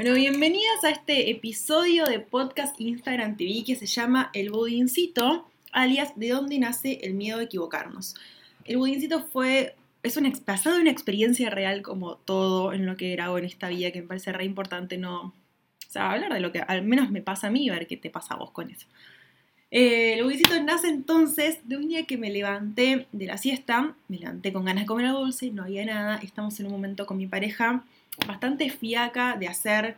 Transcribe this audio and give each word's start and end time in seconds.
Bueno, 0.00 0.14
bienvenidas 0.14 0.82
a 0.82 0.88
este 0.88 1.30
episodio 1.30 2.06
de 2.06 2.20
podcast 2.20 2.74
Instagram 2.80 3.36
TV 3.36 3.64
que 3.66 3.76
se 3.76 3.84
llama 3.84 4.30
El 4.32 4.48
Budincito, 4.48 5.46
alias 5.72 6.12
de 6.16 6.30
dónde 6.30 6.58
nace 6.58 7.00
el 7.02 7.12
miedo 7.12 7.38
a 7.38 7.42
equivocarnos. 7.42 8.14
El 8.64 8.78
Budincito 8.78 9.22
fue, 9.24 9.74
es 10.02 10.16
un 10.16 10.32
pasado 10.42 10.76
de 10.76 10.80
una 10.80 10.90
experiencia 10.90 11.50
real 11.50 11.82
como 11.82 12.16
todo 12.16 12.72
en 12.72 12.86
lo 12.86 12.96
que 12.96 13.10
grabo 13.10 13.36
en 13.36 13.44
esta 13.44 13.68
vida 13.68 13.90
que 13.90 14.00
me 14.00 14.08
parece 14.08 14.32
re 14.32 14.46
importante 14.46 14.96
no, 14.96 15.34
o 15.94 15.98
hablar 15.98 16.32
de 16.32 16.40
lo 16.40 16.50
que 16.50 16.60
al 16.60 16.82
menos 16.82 17.10
me 17.10 17.20
pasa 17.20 17.48
a 17.48 17.50
mí 17.50 17.66
y 17.66 17.68
ver 17.68 17.86
qué 17.86 17.98
te 17.98 18.08
pasa 18.08 18.32
a 18.32 18.38
vos 18.38 18.52
con 18.52 18.70
eso. 18.70 18.86
Eh, 19.70 20.14
el 20.14 20.24
budicito 20.24 20.58
nace 20.62 20.88
entonces 20.88 21.58
de 21.68 21.76
un 21.76 21.88
día 21.88 22.06
que 22.06 22.16
me 22.16 22.30
levanté 22.30 23.06
de 23.12 23.26
la 23.26 23.36
siesta, 23.36 23.94
me 24.08 24.16
levanté 24.16 24.50
con 24.50 24.64
ganas 24.64 24.84
de 24.84 24.86
comer 24.86 25.04
algo 25.04 25.20
dulce, 25.20 25.50
no 25.50 25.64
había 25.64 25.84
nada, 25.84 26.16
estamos 26.22 26.58
en 26.58 26.66
un 26.66 26.72
momento 26.72 27.04
con 27.04 27.18
mi 27.18 27.26
pareja 27.26 27.84
bastante 28.26 28.70
fiaca 28.70 29.36
de 29.36 29.48
hacer 29.48 29.96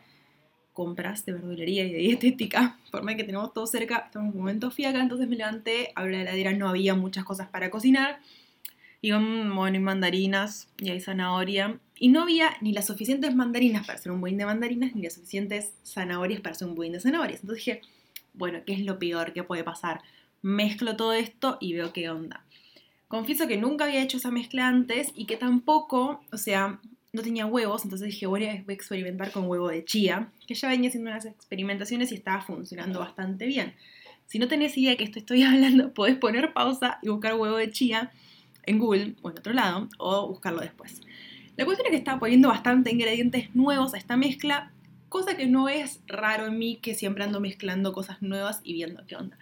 compras 0.72 1.26
de 1.26 1.32
verdulería 1.32 1.84
y 1.84 1.92
de 1.92 1.98
dietética, 1.98 2.78
por 2.90 3.02
más 3.02 3.16
que 3.16 3.24
tenemos 3.24 3.52
todo 3.52 3.66
cerca, 3.66 4.04
estamos 4.06 4.30
en 4.30 4.34
un 4.34 4.38
momento 4.38 4.70
fiaca, 4.70 5.00
entonces 5.00 5.28
me 5.28 5.36
levanté, 5.36 5.92
abrí 5.94 6.16
la 6.16 6.22
heladera, 6.22 6.52
no 6.52 6.68
había 6.68 6.94
muchas 6.94 7.24
cosas 7.24 7.48
para 7.48 7.70
cocinar, 7.70 8.20
y 9.00 9.10
bueno, 9.10 9.64
hay 9.64 9.78
mandarinas, 9.80 10.68
y 10.78 10.90
hay 10.90 11.00
zanahoria, 11.00 11.78
y 11.96 12.08
no 12.08 12.22
había 12.22 12.56
ni 12.60 12.72
las 12.72 12.86
suficientes 12.86 13.34
mandarinas 13.34 13.84
para 13.86 13.98
hacer 13.98 14.12
un 14.12 14.20
budín 14.20 14.38
de 14.38 14.46
mandarinas, 14.46 14.94
ni 14.94 15.02
las 15.02 15.14
suficientes 15.14 15.72
zanahorias 15.84 16.40
para 16.40 16.54
hacer 16.54 16.68
un 16.68 16.74
budín 16.74 16.92
de 16.92 17.00
zanahorias, 17.00 17.40
entonces 17.40 17.64
dije, 17.64 17.80
bueno, 18.34 18.60
¿qué 18.64 18.72
es 18.72 18.80
lo 18.80 18.98
peor 18.98 19.32
que 19.32 19.44
puede 19.44 19.64
pasar? 19.64 20.00
Mezclo 20.40 20.96
todo 20.96 21.12
esto 21.12 21.58
y 21.60 21.74
veo 21.74 21.92
qué 21.92 22.08
onda. 22.10 22.44
Confieso 23.08 23.46
que 23.46 23.58
nunca 23.58 23.84
había 23.84 24.02
hecho 24.02 24.16
esa 24.16 24.30
mezcla 24.30 24.66
antes 24.66 25.12
y 25.14 25.26
que 25.26 25.36
tampoco, 25.36 26.22
o 26.32 26.38
sea, 26.38 26.80
no 27.12 27.22
tenía 27.22 27.46
huevos, 27.46 27.84
entonces 27.84 28.08
dije, 28.08 28.26
voy 28.26 28.44
a 28.44 28.54
experimentar 28.68 29.30
con 29.32 29.46
huevo 29.46 29.68
de 29.68 29.84
chía, 29.84 30.32
que 30.46 30.54
ya 30.54 30.68
venía 30.68 30.88
haciendo 30.88 31.10
unas 31.10 31.26
experimentaciones 31.26 32.10
y 32.10 32.14
estaba 32.14 32.40
funcionando 32.40 33.00
bastante 33.00 33.46
bien. 33.46 33.74
Si 34.26 34.38
no 34.38 34.48
tenés 34.48 34.76
idea 34.78 34.92
de 34.92 34.96
que 34.96 35.04
esto 35.04 35.18
estoy 35.18 35.42
hablando, 35.42 35.92
podés 35.92 36.16
poner 36.16 36.52
pausa 36.52 36.98
y 37.02 37.08
buscar 37.08 37.34
huevo 37.34 37.56
de 37.56 37.70
chía 37.70 38.12
en 38.64 38.78
Google 38.78 39.16
o 39.22 39.30
en 39.30 39.38
otro 39.38 39.52
lado, 39.52 39.88
o 39.98 40.28
buscarlo 40.28 40.60
después. 40.60 41.00
La 41.56 41.66
cuestión 41.66 41.86
es 41.86 41.90
que 41.90 41.98
estaba 41.98 42.18
poniendo 42.18 42.48
bastante 42.48 42.90
ingredientes 42.90 43.54
nuevos 43.54 43.92
a 43.92 43.98
esta 43.98 44.16
mezcla 44.16 44.72
cosa 45.12 45.36
que 45.36 45.46
no 45.46 45.68
es 45.68 46.00
raro 46.06 46.46
en 46.46 46.58
mí, 46.58 46.78
que 46.80 46.94
siempre 46.94 47.22
ando 47.22 47.38
mezclando 47.38 47.92
cosas 47.92 48.22
nuevas 48.22 48.62
y 48.64 48.72
viendo 48.72 49.04
qué 49.06 49.16
onda. 49.16 49.38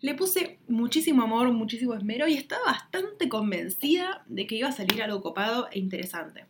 Le 0.00 0.14
puse 0.14 0.58
muchísimo 0.66 1.22
amor, 1.22 1.52
muchísimo 1.52 1.94
esmero 1.94 2.26
y 2.26 2.34
estaba 2.34 2.64
bastante 2.64 3.28
convencida 3.28 4.24
de 4.26 4.48
que 4.48 4.56
iba 4.56 4.68
a 4.68 4.72
salir 4.72 5.00
algo 5.00 5.22
copado 5.22 5.68
e 5.70 5.78
interesante. 5.78 6.49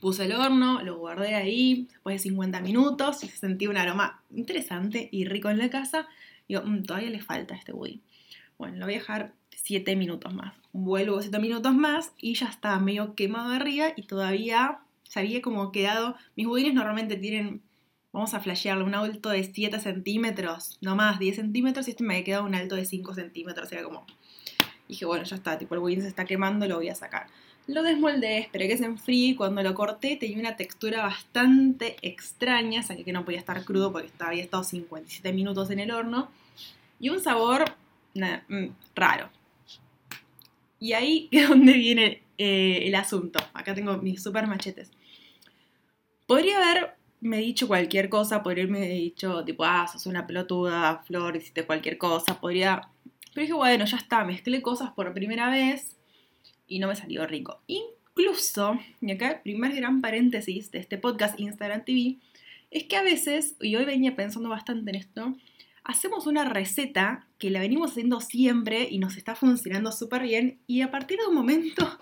Puse 0.00 0.24
el 0.24 0.32
horno, 0.32 0.82
lo 0.82 0.98
guardé 0.98 1.34
ahí, 1.34 1.86
después 1.90 2.16
de 2.16 2.30
50 2.30 2.60
minutos 2.60 3.24
y 3.24 3.28
sentí 3.28 3.66
un 3.66 3.76
aroma 3.76 4.22
interesante 4.34 5.08
y 5.10 5.24
rico 5.24 5.48
en 5.48 5.58
la 5.58 5.70
casa. 5.70 6.06
Digo, 6.48 6.62
mm, 6.62 6.82
todavía 6.84 7.10
le 7.10 7.20
falta 7.20 7.54
este 7.54 7.72
budín. 7.72 8.02
Bueno, 8.58 8.76
lo 8.76 8.86
voy 8.86 8.94
a 8.94 8.98
dejar 8.98 9.32
7 9.50 9.96
minutos 9.96 10.34
más. 10.34 10.54
Vuelvo 10.72 11.20
7 11.20 11.38
minutos 11.38 11.74
más 11.74 12.12
y 12.18 12.34
ya 12.34 12.46
está 12.46 12.78
medio 12.78 13.14
quemado 13.14 13.52
arriba 13.52 13.88
y 13.96 14.02
todavía 14.02 14.80
se 15.08 15.20
había 15.20 15.42
como 15.42 15.72
quedado, 15.72 16.16
mis 16.34 16.46
budines 16.46 16.74
normalmente 16.74 17.16
tienen, 17.16 17.62
vamos 18.12 18.34
a 18.34 18.40
flashearlo, 18.40 18.84
un 18.84 18.94
alto 18.94 19.30
de 19.30 19.44
7 19.44 19.78
centímetros, 19.80 20.78
no 20.80 20.96
más, 20.96 21.18
10 21.18 21.36
centímetros, 21.36 21.86
y 21.88 21.92
este 21.92 22.04
me 22.04 22.14
había 22.14 22.24
quedado 22.24 22.44
un 22.44 22.54
alto 22.54 22.74
de 22.74 22.84
5 22.84 23.14
centímetros, 23.14 23.70
era 23.72 23.84
como, 23.84 24.06
dije, 24.88 25.04
bueno, 25.04 25.24
ya 25.24 25.36
está, 25.36 25.58
tipo 25.58 25.74
el 25.74 25.80
budín 25.80 26.02
se 26.02 26.08
está 26.08 26.24
quemando, 26.24 26.66
lo 26.66 26.76
voy 26.76 26.88
a 26.88 26.94
sacar. 26.94 27.28
Lo 27.66 27.82
desmoldé, 27.82 28.38
esperé 28.38 28.68
que 28.68 28.78
se 28.78 28.84
enfríe 28.84 29.30
y 29.30 29.34
cuando 29.34 29.62
lo 29.62 29.74
corté 29.74 30.16
tenía 30.16 30.38
una 30.38 30.56
textura 30.56 31.02
bastante 31.02 31.96
extraña, 32.00 32.84
saqué 32.84 33.02
que 33.02 33.12
no 33.12 33.24
podía 33.24 33.40
estar 33.40 33.64
crudo 33.64 33.92
porque 33.92 34.10
había 34.20 34.42
estado 34.42 34.62
57 34.62 35.32
minutos 35.32 35.70
en 35.70 35.80
el 35.80 35.90
horno, 35.90 36.28
y 37.00 37.08
un 37.08 37.20
sabor 37.20 37.64
mm, 38.14 38.66
raro. 38.94 39.30
Y 40.78 40.92
ahí 40.92 41.28
es 41.32 41.48
donde 41.48 41.72
viene 41.72 42.22
eh, 42.38 42.82
el 42.84 42.94
asunto. 42.94 43.40
Acá 43.52 43.74
tengo 43.74 43.96
mis 43.98 44.22
super 44.22 44.46
machetes. 44.46 44.92
Podría 46.26 46.58
haberme 46.58 47.38
dicho 47.38 47.66
cualquier 47.66 48.08
cosa, 48.08 48.44
podría 48.44 48.64
haberme 48.64 48.88
dicho, 48.88 49.44
tipo, 49.44 49.64
ah, 49.64 49.88
sos 49.88 50.06
una 50.06 50.26
pelotuda, 50.26 51.02
Flor, 51.04 51.36
hiciste 51.36 51.64
cualquier 51.64 51.98
cosa, 51.98 52.40
podría... 52.40 52.88
Pero 53.34 53.42
dije, 53.42 53.52
bueno, 53.52 53.84
ya 53.84 53.96
está, 53.96 54.24
mezclé 54.24 54.62
cosas 54.62 54.92
por 54.92 55.12
primera 55.12 55.50
vez 55.50 55.95
y 56.66 56.78
no 56.78 56.88
me 56.88 56.96
salió 56.96 57.26
rico. 57.26 57.60
Incluso, 57.66 58.78
y 59.00 59.12
acá 59.12 59.30
el 59.30 59.40
primer 59.40 59.74
gran 59.74 60.00
paréntesis 60.00 60.70
de 60.70 60.78
este 60.78 60.98
podcast 60.98 61.38
Instagram 61.38 61.84
TV, 61.84 62.16
es 62.70 62.84
que 62.84 62.96
a 62.96 63.02
veces, 63.02 63.56
y 63.60 63.76
hoy 63.76 63.84
venía 63.84 64.16
pensando 64.16 64.48
bastante 64.48 64.90
en 64.90 64.96
esto, 64.96 65.36
hacemos 65.84 66.26
una 66.26 66.44
receta 66.44 67.26
que 67.38 67.50
la 67.50 67.60
venimos 67.60 67.92
haciendo 67.92 68.20
siempre 68.20 68.88
y 68.90 68.98
nos 68.98 69.16
está 69.16 69.36
funcionando 69.36 69.92
súper 69.92 70.22
bien 70.22 70.58
y 70.66 70.80
a 70.80 70.90
partir 70.90 71.18
de 71.18 71.26
un 71.26 71.34
momento 71.34 71.98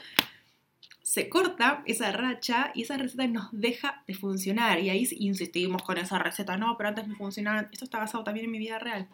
se 1.02 1.28
corta 1.28 1.82
esa 1.86 2.10
racha 2.12 2.72
y 2.74 2.82
esa 2.82 2.96
receta 2.96 3.26
nos 3.26 3.48
deja 3.52 4.02
de 4.06 4.14
funcionar. 4.14 4.80
Y 4.80 4.88
ahí 4.88 5.06
insistimos 5.18 5.82
con 5.82 5.98
esa 5.98 6.18
receta, 6.18 6.56
no, 6.56 6.76
pero 6.78 6.88
antes 6.88 7.06
me 7.06 7.14
funcionaba. 7.14 7.68
Esto 7.70 7.84
está 7.84 7.98
basado 7.98 8.24
también 8.24 8.46
en 8.46 8.52
mi 8.52 8.58
vida 8.58 8.78
real, 8.78 9.06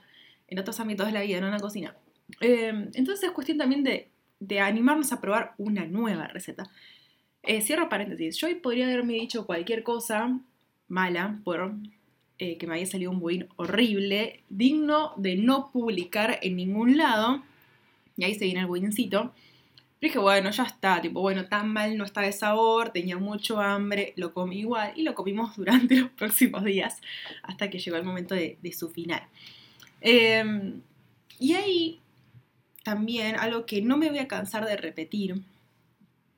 en 0.46 0.58
otros 0.58 0.78
ámbitos 0.78 1.06
de 1.06 1.12
la 1.12 1.22
vida, 1.22 1.40
no 1.40 1.48
en 1.48 1.52
la 1.52 1.60
cocina. 1.60 1.96
Em, 2.40 2.90
entonces 2.94 3.24
es 3.24 3.32
cuestión 3.32 3.58
también 3.58 3.82
de, 3.82 4.08
animarnos 4.60 5.12
a 5.12 5.20
probar 5.20 5.54
una 5.58 5.84
nueva 5.86 6.26
receta. 6.26 6.70
Eh, 7.42 7.60
cierro 7.62 7.88
paréntesis, 7.88 8.36
yo 8.36 8.46
hoy 8.46 8.56
podría 8.56 8.86
haberme 8.86 9.14
dicho 9.14 9.46
cualquier 9.46 9.82
cosa 9.82 10.38
mala 10.88 11.38
por 11.44 11.72
eh, 12.38 12.58
que 12.58 12.66
me 12.66 12.74
había 12.74 12.86
salido 12.86 13.10
un 13.10 13.20
budín 13.20 13.48
horrible, 13.56 14.42
digno 14.48 15.12
de 15.16 15.36
no 15.36 15.70
publicar 15.72 16.38
en 16.42 16.56
ningún 16.56 16.96
lado. 16.96 17.42
Y 18.16 18.24
ahí 18.24 18.34
se 18.34 18.44
viene 18.44 18.60
el 18.60 18.66
budincito 18.66 19.32
dije, 20.00 20.18
bueno, 20.18 20.50
ya 20.50 20.64
está, 20.64 21.00
tipo, 21.00 21.20
bueno, 21.20 21.46
tan 21.46 21.72
mal 21.72 21.96
no 21.96 22.04
está 22.04 22.22
de 22.22 22.32
sabor, 22.32 22.90
tenía 22.90 23.18
mucho 23.18 23.60
hambre, 23.60 24.14
lo 24.16 24.32
comí 24.32 24.60
igual 24.60 24.92
y 24.96 25.02
lo 25.02 25.14
comimos 25.14 25.56
durante 25.56 25.96
los 26.00 26.10
próximos 26.10 26.64
días 26.64 27.00
hasta 27.42 27.68
que 27.68 27.78
llegó 27.78 27.96
el 27.96 28.04
momento 28.04 28.34
de, 28.34 28.58
su 28.72 28.88
final. 28.88 29.22
Em, 30.00 30.80
y 31.38 31.52
ahí 31.54 32.00
también 32.82 33.36
algo 33.36 33.66
que 33.66 33.82
no 33.82 33.96
me 33.96 34.08
voy 34.08 34.18
a 34.18 34.28
cansar 34.28 34.66
de 34.66 34.76
repetir, 34.76 35.42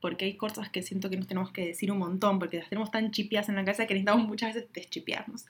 porque 0.00 0.24
hay 0.24 0.36
cosas 0.36 0.68
que 0.70 0.82
siento 0.82 1.08
que 1.10 1.16
nos 1.16 1.28
tenemos 1.28 1.52
que 1.52 1.66
decir 1.66 1.92
un 1.92 1.98
montón, 1.98 2.38
porque 2.38 2.58
las 2.58 2.68
tenemos 2.68 2.90
tan 2.90 3.10
chipeadas 3.12 3.48
en 3.48 3.56
la 3.56 3.64
casa 3.64 3.86
que 3.86 3.94
necesitamos 3.94 4.26
muchas 4.26 4.54
veces 4.54 4.72
deschipearnos. 4.72 5.46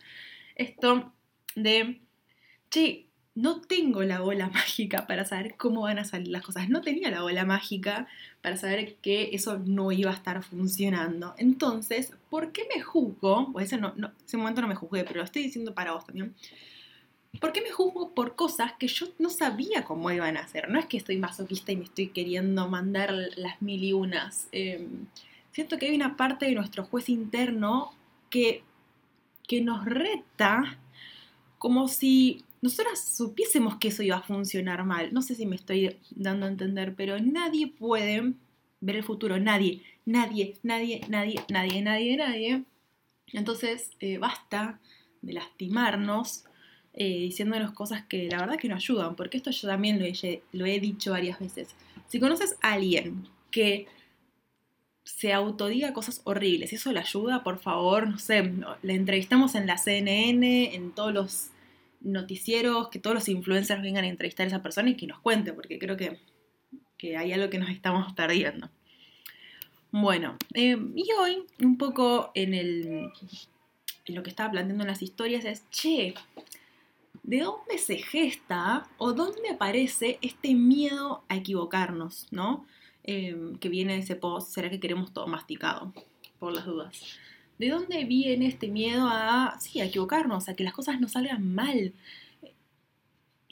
Esto 0.55 1.13
de, 1.55 2.01
che, 2.71 3.07
no 3.35 3.63
tengo 3.63 4.03
la 4.03 4.21
bola 4.21 4.49
mágica 4.53 5.07
para 5.07 5.25
saber 5.25 5.57
cómo 5.57 5.83
van 5.83 5.99
a 5.99 6.05
salir 6.05 6.29
las 6.29 6.43
cosas. 6.43 6.69
No 6.69 6.83
tenía 6.83 7.11
la 7.11 7.23
bola 7.23 7.45
mágica 7.45 8.07
para 8.43 8.57
saber 8.57 8.97
que 8.97 9.31
eso 9.33 9.59
no 9.59 9.93
iba 9.93 10.11
a 10.11 10.15
estar 10.15 10.43
funcionando. 10.43 11.35
Entonces, 11.39 12.13
¿por 12.31 12.53
qué 12.53 12.67
me 12.75 12.83
juzgo? 12.83 13.51
O 13.55 13.61
ese, 13.61 13.79
no, 13.79 13.95
ese 14.25 14.37
momento 14.37 14.61
no 14.61 14.69
me 14.69 14.75
juzgué, 14.75 15.05
pero 15.05 15.19
lo 15.19 15.25
estoy 15.25 15.45
diciendo 15.45 15.75
para 15.75 15.93
vos 15.93 16.05
también. 16.05 16.35
¿Por 17.41 17.53
qué 17.53 17.63
me 17.63 17.71
juzgo 17.71 18.15
por 18.15 18.35
cosas 18.37 18.75
que 18.79 18.89
yo 18.89 19.07
no 19.19 19.31
sabía 19.31 19.85
cómo 19.85 20.11
iban 20.11 20.37
a 20.37 20.41
hacer? 20.41 20.69
No 20.69 20.79
es 20.79 20.87
que 20.87 20.99
estoy 20.99 21.17
masoquista 21.17 21.73
y 21.73 21.77
me 21.77 21.85
estoy 21.85 22.09
queriendo 22.09 22.69
mandar 22.69 23.13
las 23.37 23.63
mil 23.63 23.83
y 23.83 23.93
unas. 23.93 24.49
Em, 24.53 25.07
siento 25.51 25.79
que 25.79 25.87
hay 25.87 25.95
una 25.95 26.17
parte 26.17 26.47
de 26.47 26.55
nuestro 26.55 26.85
juez 26.85 27.09
interno 27.09 27.93
que, 28.29 28.63
que 29.49 29.63
nos 29.63 29.85
reta 29.85 30.79
como 31.59 31.89
si 31.89 32.45
nosotras 32.61 33.17
supiésemos 33.17 33.77
que 33.77 33.89
eso 33.89 34.03
iba 34.03 34.17
a 34.17 34.23
funcionar 34.23 34.85
mal. 34.85 35.13
No 35.13 35.23
sé 35.23 35.35
si 35.35 35.47
me 35.47 35.57
estoy 35.57 35.99
dando 36.11 36.47
a 36.47 36.49
entender, 36.49 36.95
pero 36.95 37.19
nadie 37.19 37.67
puede 37.67 38.35
ver 38.81 38.97
el 38.97 39.05
futuro, 39.05 39.39
nadie, 39.39 39.83
nadie, 40.05 40.59
nadie, 40.63 41.01
nadie, 41.09 41.45
nadie, 41.49 41.83
nadie, 41.83 42.17
nadie. 42.17 42.65
Entonces, 43.33 43.91
eh, 44.01 44.19
basta 44.19 44.81
de 45.23 45.33
lastimarnos 45.33 46.45
eh, 46.95 47.21
diciéndonos 47.21 47.73
cosas 47.73 48.05
que 48.05 48.29
la 48.29 48.39
verdad 48.39 48.59
que 48.59 48.69
no 48.69 48.77
ayudan, 48.77 49.17
porque 49.17 49.39
esto 49.39 49.51
yo 49.51 49.67
también 49.69 49.99
lo 49.99 50.67
he, 50.67 50.81
dicho 50.81 51.13
varias 51.13 51.39
veces. 51.39 51.75
Si 52.07 52.21
conoces 52.21 52.57
a 52.61 52.73
alguien 52.73 53.29
que 53.51 53.87
se 55.03 55.33
autodiga 55.33 55.95
cosas 55.95 56.21
horribles, 56.25 56.73
y 56.73 56.77
eso 56.77 56.93
le 56.93 57.01
ayuda, 57.01 57.43
por 57.43 57.59
favor, 57.59 58.09
no 58.09 58.19
sé, 58.19 58.53
le 58.83 58.95
entrevistamos 58.95 59.55
en 59.55 59.67
la 59.67 59.79
CNN, 59.79 60.75
en 60.75 60.93
todos 60.93 61.15
los 61.15 61.49
noticieros, 62.03 62.89
que 62.89 62.99
todos 62.99 63.15
los 63.15 63.29
influencers 63.29 63.81
vengan 63.81 64.05
a 64.05 64.09
entrevistar 64.09 64.45
a 64.45 64.49
esa 64.49 64.63
persona 64.63 64.91
y 64.91 64.97
que 64.97 65.07
nos 65.07 65.21
cuente, 65.21 65.55
porque 65.55 65.79
creo 65.79 65.97
que, 65.97 66.21
hay 67.17 67.33
algo 67.33 67.51
que 67.51 67.59
nos 67.59 67.71
estamos 67.71 68.13
perdiendo. 68.13 68.71
Bueno, 69.91 70.37
eh, 70.55 70.77
y 70.95 71.07
hoy 71.19 71.43
un 71.61 71.77
poco 71.77 72.31
en, 72.35 72.55
el, 72.55 73.11
en 74.05 74.15
lo 74.15 74.23
que 74.23 74.31
estaba 74.31 74.53
planteando 74.53 74.85
en 74.85 74.89
las 74.89 75.03
historias 75.03 75.45
es, 75.45 75.69
che, 75.71 76.15
¿de 77.23 77.41
dónde 77.41 77.79
se 77.79 77.97
gesta 77.97 78.89
o 78.99 79.13
dónde 79.13 79.51
aparece 79.51 80.19
este 80.23 80.55
miedo 80.55 81.25
a 81.29 81.37
equivocarnos, 81.37 82.27
¿no? 82.31 82.67
Eh, 83.05 83.55
que 83.61 83.69
viene 83.69 83.95
de 83.95 84.01
ese 84.01 84.17
post, 84.17 84.53
¿será 84.53 84.71
que 84.71 84.81
queremos 84.81 85.13
todo 85.13 85.27
masticado? 85.27 85.93
Por 86.39 86.53
las 86.53 86.67
dudas. 86.67 87.01
¿De 87.59 87.69
dónde 87.69 88.05
viene 88.05 88.47
este 88.47 88.69
miedo 88.69 89.07
a, 89.09 89.57
sí, 89.61 89.81
a 89.81 89.85
equivocarnos, 89.85 90.49
a 90.49 90.55
que 90.55 90.65
las 90.65 90.73
cosas 90.73 91.01
no 91.01 91.09
salgan 91.09 91.55
mal? 91.55 91.93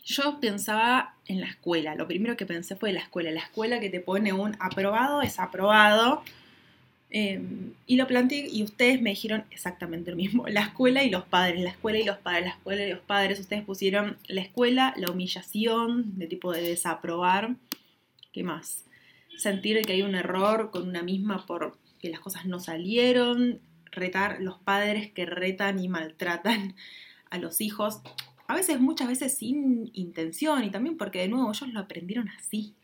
Yo 0.04 0.40
pensaba 0.40 1.14
en 1.26 1.40
la 1.40 1.46
escuela, 1.46 1.94
lo 1.94 2.08
primero 2.08 2.36
que 2.36 2.46
pensé 2.46 2.74
fue 2.74 2.92
la 2.92 3.00
escuela, 3.00 3.30
la 3.30 3.40
escuela 3.40 3.78
que 3.78 3.90
te 3.90 4.00
pone 4.00 4.32
un 4.32 4.56
aprobado, 4.58 5.20
desaprobado, 5.20 6.24
em, 7.10 7.72
y 7.86 7.96
lo 7.96 8.06
planteé 8.06 8.48
y 8.50 8.62
ustedes 8.62 9.00
me 9.02 9.10
dijeron 9.10 9.44
exactamente 9.50 10.10
lo 10.10 10.16
mismo, 10.16 10.46
la 10.48 10.62
escuela 10.62 11.02
y 11.02 11.10
los 11.10 11.24
padres, 11.24 11.60
la 11.60 11.70
escuela 11.70 11.98
y 11.98 12.04
los 12.04 12.18
padres, 12.18 12.44
la 12.44 12.50
escuela 12.50 12.86
y 12.86 12.90
los 12.90 13.00
padres, 13.00 13.40
ustedes 13.40 13.64
pusieron 13.64 14.16
la 14.26 14.40
escuela, 14.40 14.94
la 14.96 15.10
humillación, 15.10 16.18
de 16.18 16.26
tipo 16.26 16.52
de 16.52 16.62
desaprobar, 16.62 17.56
¿qué 18.32 18.42
más? 18.42 18.84
Sentir 19.36 19.80
que 19.82 19.94
hay 19.94 20.02
un 20.02 20.14
error 20.14 20.70
con 20.70 20.88
una 20.88 21.02
misma 21.02 21.44
por 21.46 21.78
que 22.00 22.10
las 22.10 22.20
cosas 22.20 22.46
no 22.46 22.60
salieron, 22.60 23.60
retar 23.92 24.40
los 24.40 24.58
padres 24.58 25.10
que 25.12 25.26
retan 25.26 25.78
y 25.82 25.88
maltratan 25.88 26.74
a 27.30 27.38
los 27.38 27.60
hijos, 27.60 28.00
a 28.50 28.54
veces, 28.54 28.80
muchas 28.80 29.06
veces 29.06 29.38
sin 29.38 29.90
intención 29.92 30.64
y 30.64 30.70
también 30.70 30.96
porque 30.96 31.20
de 31.20 31.28
nuevo 31.28 31.52
ellos 31.52 31.72
lo 31.72 31.78
aprendieron 31.78 32.28
así. 32.30 32.74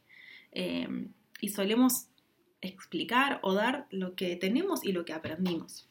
Em, 0.52 1.08
y 1.40 1.48
solemos 1.48 2.06
explicar 2.60 3.38
o 3.42 3.54
dar 3.54 3.86
lo 3.90 4.14
que 4.14 4.36
tenemos 4.36 4.84
y 4.84 4.92
lo 4.92 5.04
que 5.04 5.12
aprendimos. 5.12 5.88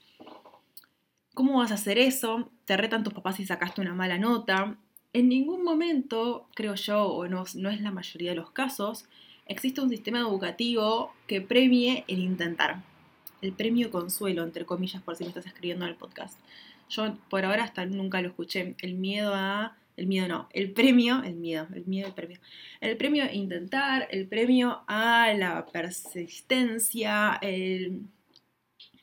¿Cómo 1.33 1.59
vas 1.59 1.71
a 1.71 1.75
hacer 1.75 1.97
eso? 1.97 2.49
Te 2.65 2.77
retan 2.77 3.03
tus 3.03 3.13
papás 3.13 3.35
si 3.35 3.45
sacaste 3.45 3.81
una 3.81 3.93
mala 3.93 4.17
nota. 4.17 4.77
En 5.13 5.29
ningún 5.29 5.63
momento, 5.63 6.47
creo 6.55 6.75
yo, 6.75 7.07
o 7.07 7.27
no, 7.27 7.43
no 7.55 7.69
es 7.69 7.81
la 7.81 7.91
mayoría 7.91 8.31
de 8.31 8.37
los 8.37 8.51
casos, 8.51 9.05
existe 9.45 9.81
un 9.81 9.89
sistema 9.89 10.19
educativo 10.19 11.13
que 11.27 11.41
premie 11.41 12.03
el 12.07 12.19
intentar 12.19 12.83
el 13.45 13.53
premio 13.53 13.91
consuelo, 13.91 14.43
entre 14.43 14.65
comillas, 14.65 15.01
por 15.01 15.15
si 15.15 15.23
me 15.23 15.29
estás 15.29 15.45
escribiendo 15.45 15.85
en 15.85 15.91
el 15.91 15.97
podcast. 15.97 16.39
Yo 16.89 17.15
por 17.29 17.45
ahora 17.45 17.63
hasta 17.63 17.85
nunca 17.85 18.21
lo 18.21 18.29
escuché. 18.29 18.75
El 18.81 18.95
miedo 18.95 19.33
a... 19.33 19.77
El 19.97 20.07
miedo 20.07 20.27
no, 20.27 20.49
el 20.51 20.71
premio, 20.71 21.23
el 21.23 21.35
miedo, 21.35 21.67
el 21.73 21.85
miedo, 21.85 22.07
el 22.07 22.13
premio. 22.13 22.39
El 22.81 22.97
premio 22.97 23.23
a 23.23 23.33
intentar, 23.33 24.07
el 24.11 24.27
premio 24.27 24.83
a 24.87 25.33
la 25.33 25.65
persistencia, 25.65 27.39
el, 27.41 28.01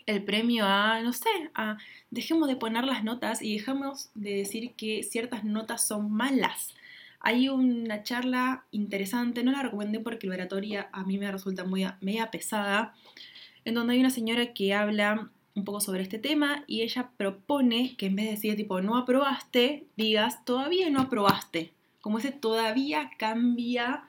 el 0.07 0.23
premio 0.25 0.67
a, 0.67 1.01
no 1.01 1.13
sé, 1.13 1.31
a 1.55 1.79
dejemos 2.11 2.49
de 2.49 2.57
poner 2.57 2.85
las 2.85 3.05
notas 3.05 3.41
y 3.43 3.55
dejemos 3.55 4.11
de 4.15 4.37
decir 4.37 4.73
que 4.75 5.03
ciertas 5.03 5.45
notas 5.45 5.87
son 5.87 6.13
malas. 6.13 6.75
Hay 7.21 7.49
una 7.49 8.03
charla 8.03 8.65
interesante, 8.71 9.45
no 9.45 9.53
la 9.53 9.63
recomendé 9.63 10.01
porque 10.01 10.27
la 10.27 10.35
oratoria 10.35 10.89
a 10.93 11.05
mí 11.05 11.19
me 11.19 11.31
resulta 11.31 11.65
muy 11.65 11.87
media 12.01 12.31
pesada, 12.31 12.95
en 13.65 13.75
donde 13.75 13.95
hay 13.95 14.01
una 14.01 14.11
señora 14.11 14.53
que 14.53 14.75
habla 14.75 15.31
un 15.55 15.65
poco 15.65 15.81
sobre 15.81 16.03
este 16.03 16.19
tema 16.19 16.65
y 16.67 16.83
ella 16.83 17.11
propone 17.17 17.97
que 17.97 18.07
en 18.07 18.17
vez 18.17 18.27
de 18.27 18.33
decir 18.33 18.57
tipo 18.57 18.81
no 18.81 18.97
aprobaste, 18.97 19.87
digas 19.97 20.45
todavía 20.45 20.91
no 20.91 21.01
aprobaste. 21.01 21.73
Como 22.01 22.19
ese 22.19 22.33
todavía 22.33 23.11
cambia 23.19 24.05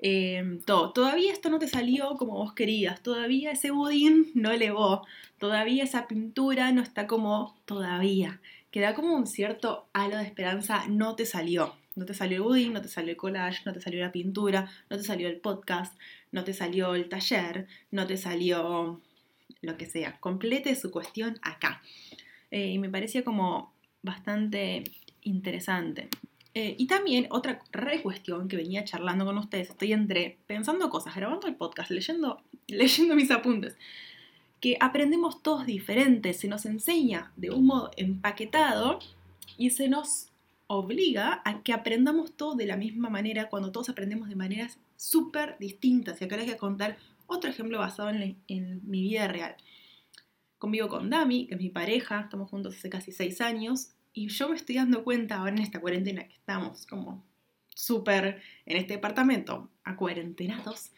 em, 0.00 0.60
todo. 0.62 0.92
Todavía 0.92 1.32
esto 1.32 1.50
no 1.50 1.58
te 1.58 1.68
salió 1.68 2.16
como 2.16 2.34
vos 2.34 2.54
querías. 2.54 3.02
Todavía 3.02 3.52
ese 3.52 3.70
budín 3.70 4.30
no 4.34 4.50
elevó. 4.50 5.06
Todavía 5.38 5.84
esa 5.84 6.06
pintura 6.08 6.72
no 6.72 6.80
está 6.82 7.06
como 7.06 7.54
todavía. 7.66 8.40
Queda 8.70 8.94
como 8.94 9.14
un 9.14 9.26
cierto 9.26 9.86
halo 9.92 10.16
de 10.16 10.24
esperanza. 10.24 10.86
No 10.88 11.16
te 11.16 11.26
salió. 11.26 11.74
No 11.96 12.06
te 12.06 12.14
salió 12.14 12.38
el 12.38 12.42
budín, 12.42 12.72
no 12.72 12.82
te 12.82 12.88
salió 12.88 13.10
el 13.10 13.16
collage, 13.16 13.62
no 13.64 13.72
te 13.72 13.80
salió 13.80 14.00
la 14.00 14.10
pintura, 14.10 14.68
no 14.90 14.96
te 14.96 15.04
salió 15.04 15.28
el 15.28 15.36
podcast, 15.36 15.96
no 16.32 16.42
te 16.42 16.52
salió 16.52 16.96
el 16.96 17.08
taller, 17.08 17.68
no 17.92 18.04
te 18.06 18.16
salió 18.16 19.00
lo 19.64 19.76
que 19.76 19.86
sea. 19.86 20.18
Complete 20.20 20.74
su 20.76 20.90
cuestión 20.90 21.38
acá. 21.42 21.82
Eh, 22.50 22.68
y 22.68 22.78
me 22.78 22.88
parecía 22.88 23.24
como 23.24 23.72
bastante 24.02 24.84
interesante. 25.22 26.08
Eh, 26.54 26.76
y 26.78 26.86
también 26.86 27.26
otra 27.30 27.60
re 27.72 28.00
cuestión 28.00 28.46
que 28.46 28.56
venía 28.56 28.84
charlando 28.84 29.24
con 29.24 29.38
ustedes, 29.38 29.70
estoy 29.70 29.92
entre 29.92 30.38
pensando 30.46 30.88
cosas, 30.88 31.16
grabando 31.16 31.48
el 31.48 31.56
podcast, 31.56 31.90
leyendo, 31.90 32.40
leyendo 32.68 33.16
mis 33.16 33.30
apuntes, 33.32 33.76
que 34.60 34.76
aprendemos 34.80 35.42
todos 35.42 35.66
diferentes, 35.66 36.38
se 36.38 36.48
nos 36.48 36.64
enseña 36.64 37.32
de 37.36 37.50
un 37.50 37.66
modo 37.66 37.90
empaquetado 37.96 39.00
y 39.58 39.70
se 39.70 39.88
nos 39.88 40.28
obliga 40.68 41.42
a 41.44 41.62
que 41.62 41.72
aprendamos 41.72 42.32
todos 42.32 42.56
de 42.56 42.66
la 42.66 42.76
misma 42.76 43.10
manera 43.10 43.48
cuando 43.48 43.72
todos 43.72 43.88
aprendemos 43.88 44.28
de 44.28 44.36
maneras 44.36 44.78
súper 44.96 45.56
distintas. 45.58 46.20
Y 46.20 46.24
acá 46.24 46.36
les 46.36 46.46
voy 46.46 46.54
a 46.54 46.58
contar 46.58 46.96
otro 47.26 47.50
ejemplo 47.50 47.78
basado 47.78 48.10
en, 48.10 48.80
mi 48.84 49.02
vida 49.02 49.28
real. 49.28 49.56
Convivo 50.58 50.88
con 50.88 51.10
Dami, 51.10 51.46
que 51.46 51.54
es 51.54 51.60
mi 51.60 51.70
pareja, 51.70 52.20
estamos 52.20 52.48
juntos 52.50 52.76
hace 52.76 52.90
casi 52.90 53.12
seis 53.12 53.40
años, 53.40 53.90
y 54.12 54.28
yo 54.28 54.48
me 54.48 54.56
estoy 54.56 54.76
dando 54.76 55.04
cuenta 55.04 55.36
ahora 55.36 55.52
en 55.52 55.58
esta 55.58 55.80
cuarentena 55.80 56.26
que 56.26 56.34
estamos 56.34 56.86
como 56.86 57.24
súper 57.74 58.40
en 58.64 58.76
este 58.76 58.94
departamento, 58.94 59.70
a 59.82 59.96
cuarentenados, 59.96 60.92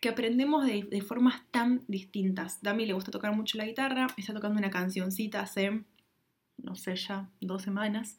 que 0.00 0.10
aprendemos 0.10 0.66
de, 0.66 1.00
formas 1.00 1.42
tan 1.50 1.82
distintas. 1.88 2.62
Dami 2.62 2.84
le 2.84 2.92
gusta 2.92 3.10
tocar 3.10 3.34
mucho 3.34 3.56
la 3.56 3.64
guitarra, 3.64 4.06
está 4.18 4.34
tocando 4.34 4.58
una 4.58 4.70
cancioncita 4.70 5.40
hace, 5.40 5.82
no 6.58 6.76
sé, 6.76 6.94
ya 6.96 7.30
dos 7.40 7.62
semanas, 7.62 8.18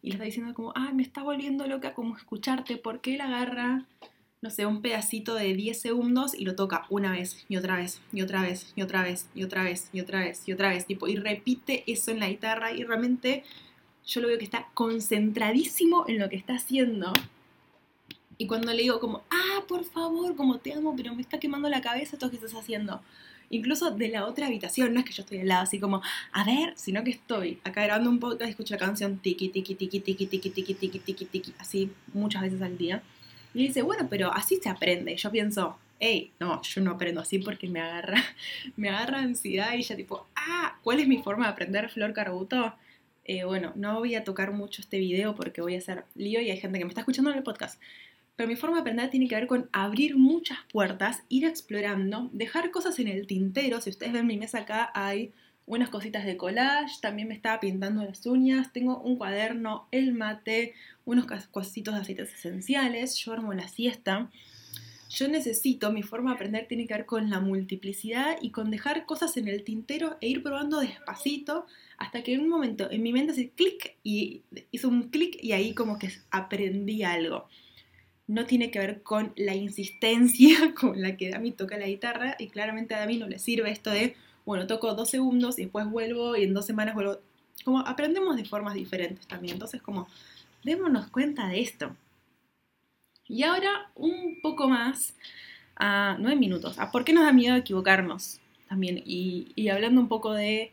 y 0.00 0.08
le 0.08 0.14
está 0.14 0.24
diciendo 0.24 0.54
como, 0.54 0.72
ah, 0.74 0.92
me 0.94 1.02
está 1.02 1.22
volviendo 1.22 1.66
loca 1.66 1.92
como 1.92 2.16
escucharte, 2.16 2.78
porque 2.78 3.14
él 3.14 3.20
agarra, 3.20 3.86
no 4.46 4.50
sé, 4.50 4.64
un 4.64 4.80
pedacito 4.80 5.34
de 5.34 5.54
10 5.54 5.80
segundos 5.80 6.32
y 6.32 6.44
lo 6.44 6.54
toca 6.54 6.86
una 6.88 7.10
vez 7.10 7.44
y 7.48 7.56
otra 7.56 7.74
vez 7.74 8.00
y 8.12 8.22
otra 8.22 8.42
vez 8.42 8.72
y 8.76 8.82
otra 8.82 9.02
vez 9.02 9.28
y 9.34 9.42
otra 9.42 9.64
vez 9.64 9.90
y 9.92 10.00
otra 10.00 10.20
vez 10.20 10.42
y 10.46 10.52
otra 10.52 10.68
vez, 10.68 10.86
tipo, 10.86 11.08
y 11.08 11.16
repite 11.16 11.82
eso 11.88 12.12
en 12.12 12.20
la 12.20 12.28
guitarra 12.28 12.70
y 12.70 12.84
realmente 12.84 13.42
yo 14.06 14.20
lo 14.20 14.28
veo 14.28 14.38
que 14.38 14.44
está 14.44 14.68
concentradísimo 14.72 16.04
en 16.06 16.20
lo 16.20 16.28
que 16.28 16.36
está 16.36 16.54
haciendo. 16.54 17.12
Y 18.38 18.46
cuando 18.46 18.72
le 18.72 18.82
digo 18.82 19.00
como, 19.00 19.24
ah, 19.30 19.64
por 19.66 19.84
favor, 19.84 20.36
como 20.36 20.58
te 20.58 20.74
amo, 20.74 20.94
pero 20.96 21.12
me 21.12 21.22
está 21.22 21.40
quemando 21.40 21.68
la 21.68 21.80
cabeza 21.80 22.14
esto 22.14 22.30
que 22.30 22.36
estás 22.36 22.54
haciendo 22.54 23.00
incluso 23.48 23.92
de 23.92 24.08
la 24.08 24.26
otra 24.26 24.46
habitación, 24.46 24.92
no 24.92 24.98
es 24.98 25.06
que 25.06 25.12
yo 25.12 25.22
estoy 25.22 25.38
al 25.38 25.46
lado 25.46 25.62
así 25.62 25.78
como, 25.78 26.02
a 26.32 26.44
ver, 26.44 26.72
sino 26.76 27.04
que 27.04 27.10
estoy 27.10 27.60
acá 27.62 27.82
grabando 27.84 28.10
un 28.10 28.18
podcast 28.18 28.48
y 28.48 28.50
escucho 28.50 28.74
la 28.74 28.80
canción 28.80 29.18
tiki, 29.18 29.50
tiki, 29.50 29.76
tiki, 29.76 30.00
tiki, 30.00 30.26
tiki, 30.26 30.50
tiki, 30.50 30.74
tiki, 30.74 30.98
tiki, 30.98 31.24
tiki, 31.26 31.54
así 31.58 31.92
muchas 32.12 32.42
veces 32.42 32.60
al 32.60 32.76
día. 32.76 33.04
Y 33.56 33.68
dice, 33.68 33.80
bueno, 33.80 34.06
pero 34.10 34.30
así 34.34 34.60
se 34.62 34.68
aprende. 34.68 35.14
Y 35.14 35.16
yo 35.16 35.30
pienso, 35.30 35.78
hey, 35.98 36.30
no, 36.38 36.60
yo 36.60 36.82
no 36.82 36.90
aprendo 36.90 37.22
así 37.22 37.38
porque 37.38 37.66
me 37.68 37.80
agarra, 37.80 38.22
me 38.76 38.90
agarra 38.90 39.20
ansiedad 39.20 39.72
y 39.72 39.82
ya 39.82 39.96
tipo, 39.96 40.26
ah, 40.36 40.78
¿cuál 40.82 41.00
es 41.00 41.08
mi 41.08 41.22
forma 41.22 41.46
de 41.46 41.52
aprender 41.52 41.88
Flor 41.88 42.12
Carbuto? 42.12 42.74
Eh, 43.24 43.44
bueno, 43.44 43.72
no 43.74 43.98
voy 44.00 44.14
a 44.14 44.24
tocar 44.24 44.52
mucho 44.52 44.82
este 44.82 44.98
video 44.98 45.34
porque 45.34 45.62
voy 45.62 45.74
a 45.74 45.78
hacer 45.78 46.04
lío 46.14 46.38
y 46.42 46.50
hay 46.50 46.58
gente 46.58 46.78
que 46.78 46.84
me 46.84 46.90
está 46.90 47.00
escuchando 47.00 47.30
en 47.30 47.38
el 47.38 47.42
podcast. 47.42 47.80
Pero 48.36 48.46
mi 48.46 48.56
forma 48.56 48.76
de 48.76 48.82
aprender 48.82 49.08
tiene 49.08 49.26
que 49.26 49.36
ver 49.36 49.46
con 49.46 49.70
abrir 49.72 50.18
muchas 50.18 50.58
puertas, 50.70 51.22
ir 51.30 51.46
explorando, 51.46 52.28
dejar 52.34 52.70
cosas 52.70 52.98
en 52.98 53.08
el 53.08 53.26
tintero. 53.26 53.80
Si 53.80 53.88
ustedes 53.88 54.12
ven 54.12 54.26
mi 54.26 54.36
mesa 54.36 54.58
acá, 54.58 54.90
hay 54.92 55.32
unas 55.64 55.88
cositas 55.88 56.26
de 56.26 56.36
collage, 56.36 57.00
también 57.00 57.28
me 57.28 57.34
estaba 57.34 57.58
pintando 57.58 58.04
las 58.04 58.26
uñas, 58.26 58.70
tengo 58.74 59.00
un 59.00 59.16
cuaderno, 59.16 59.88
el 59.90 60.12
mate, 60.12 60.74
unos 61.06 61.26
cositos 61.50 61.94
de 61.94 62.00
aceites 62.00 62.34
esenciales, 62.34 63.16
yo 63.16 63.32
armo 63.32 63.54
la 63.54 63.68
siesta. 63.68 64.30
Yo 65.08 65.28
necesito, 65.28 65.90
mi 65.92 66.02
forma 66.02 66.30
de 66.30 66.34
aprender 66.34 66.66
tiene 66.66 66.86
que 66.86 66.92
ver 66.92 67.06
con 67.06 67.30
la 67.30 67.40
multiplicidad 67.40 68.36
y 68.42 68.50
con 68.50 68.70
dejar 68.70 69.06
cosas 69.06 69.36
en 69.38 69.48
el 69.48 69.62
tintero 69.64 70.18
e 70.20 70.28
ir 70.28 70.42
probando 70.42 70.80
despacito 70.80 71.64
hasta 71.96 72.22
que 72.22 72.34
en 72.34 72.40
un 72.40 72.48
momento 72.48 72.90
en 72.90 73.02
mi 73.02 73.12
mente 73.12 73.32
hace 73.32 73.50
clic 73.50 73.96
y 74.02 74.42
hizo 74.72 74.88
un 74.88 75.08
clic 75.08 75.38
y 75.42 75.52
ahí 75.52 75.72
como 75.72 75.98
que 75.98 76.10
aprendí 76.30 77.04
algo 77.04 77.48
no 78.26 78.46
tiene 78.46 78.70
que 78.70 78.78
ver 78.78 79.02
con 79.02 79.32
la 79.36 79.54
insistencia 79.54 80.74
con 80.80 81.00
la 81.00 81.16
que 81.16 81.30
Dami 81.30 81.52
toca 81.52 81.78
la 81.78 81.86
guitarra 81.86 82.36
y 82.38 82.48
claramente 82.48 82.94
a 82.94 83.00
Dami 83.00 83.18
no 83.18 83.28
le 83.28 83.38
sirve 83.38 83.70
esto 83.70 83.90
de, 83.90 84.16
bueno, 84.44 84.66
toco 84.66 84.94
dos 84.94 85.10
segundos 85.10 85.58
y 85.58 85.62
después 85.62 85.88
vuelvo 85.88 86.36
y 86.36 86.44
en 86.44 86.54
dos 86.54 86.66
semanas 86.66 86.94
vuelvo. 86.94 87.18
Como 87.64 87.80
aprendemos 87.80 88.36
de 88.36 88.44
formas 88.44 88.74
diferentes 88.74 89.26
también, 89.26 89.54
entonces 89.54 89.82
como 89.82 90.08
démonos 90.66 91.06
cuenta 91.06 91.46
de 91.48 91.60
esto. 91.60 91.96
Y 93.28 93.44
ahora 93.44 93.90
un 93.94 94.40
poco 94.42 94.68
más 94.68 95.14
a 95.76 96.16
nueve 96.18 96.36
minutos, 96.38 96.78
a 96.78 96.90
por 96.90 97.04
qué 97.04 97.12
nos 97.12 97.24
da 97.24 97.32
miedo 97.32 97.56
equivocarnos 97.56 98.40
también 98.68 99.00
y, 99.06 99.52
y 99.54 99.68
hablando 99.68 100.00
un 100.00 100.08
poco 100.08 100.32
de 100.32 100.72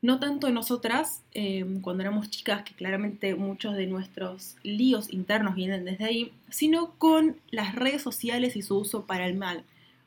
no 0.00 0.20
tanto 0.20 0.50
nosotras, 0.50 1.22
em, 1.32 1.80
cuando 1.80 2.02
éramos 2.02 2.30
chicas, 2.30 2.62
que 2.62 2.74
claramente 2.74 3.34
muchos 3.34 3.74
de 3.74 3.86
nuestros 3.86 4.56
líos 4.62 5.12
internos 5.12 5.54
vienen 5.54 5.84
desde 5.84 6.04
ahí, 6.04 6.32
sino 6.50 6.94
con 6.98 7.36
las 7.50 7.74
redes 7.74 8.02
sociales 8.02 8.56
y 8.56 8.62
su 8.62 8.76
uso 8.78 9.06
para 9.06 9.26
el 9.26 9.34
mal. 9.34 9.64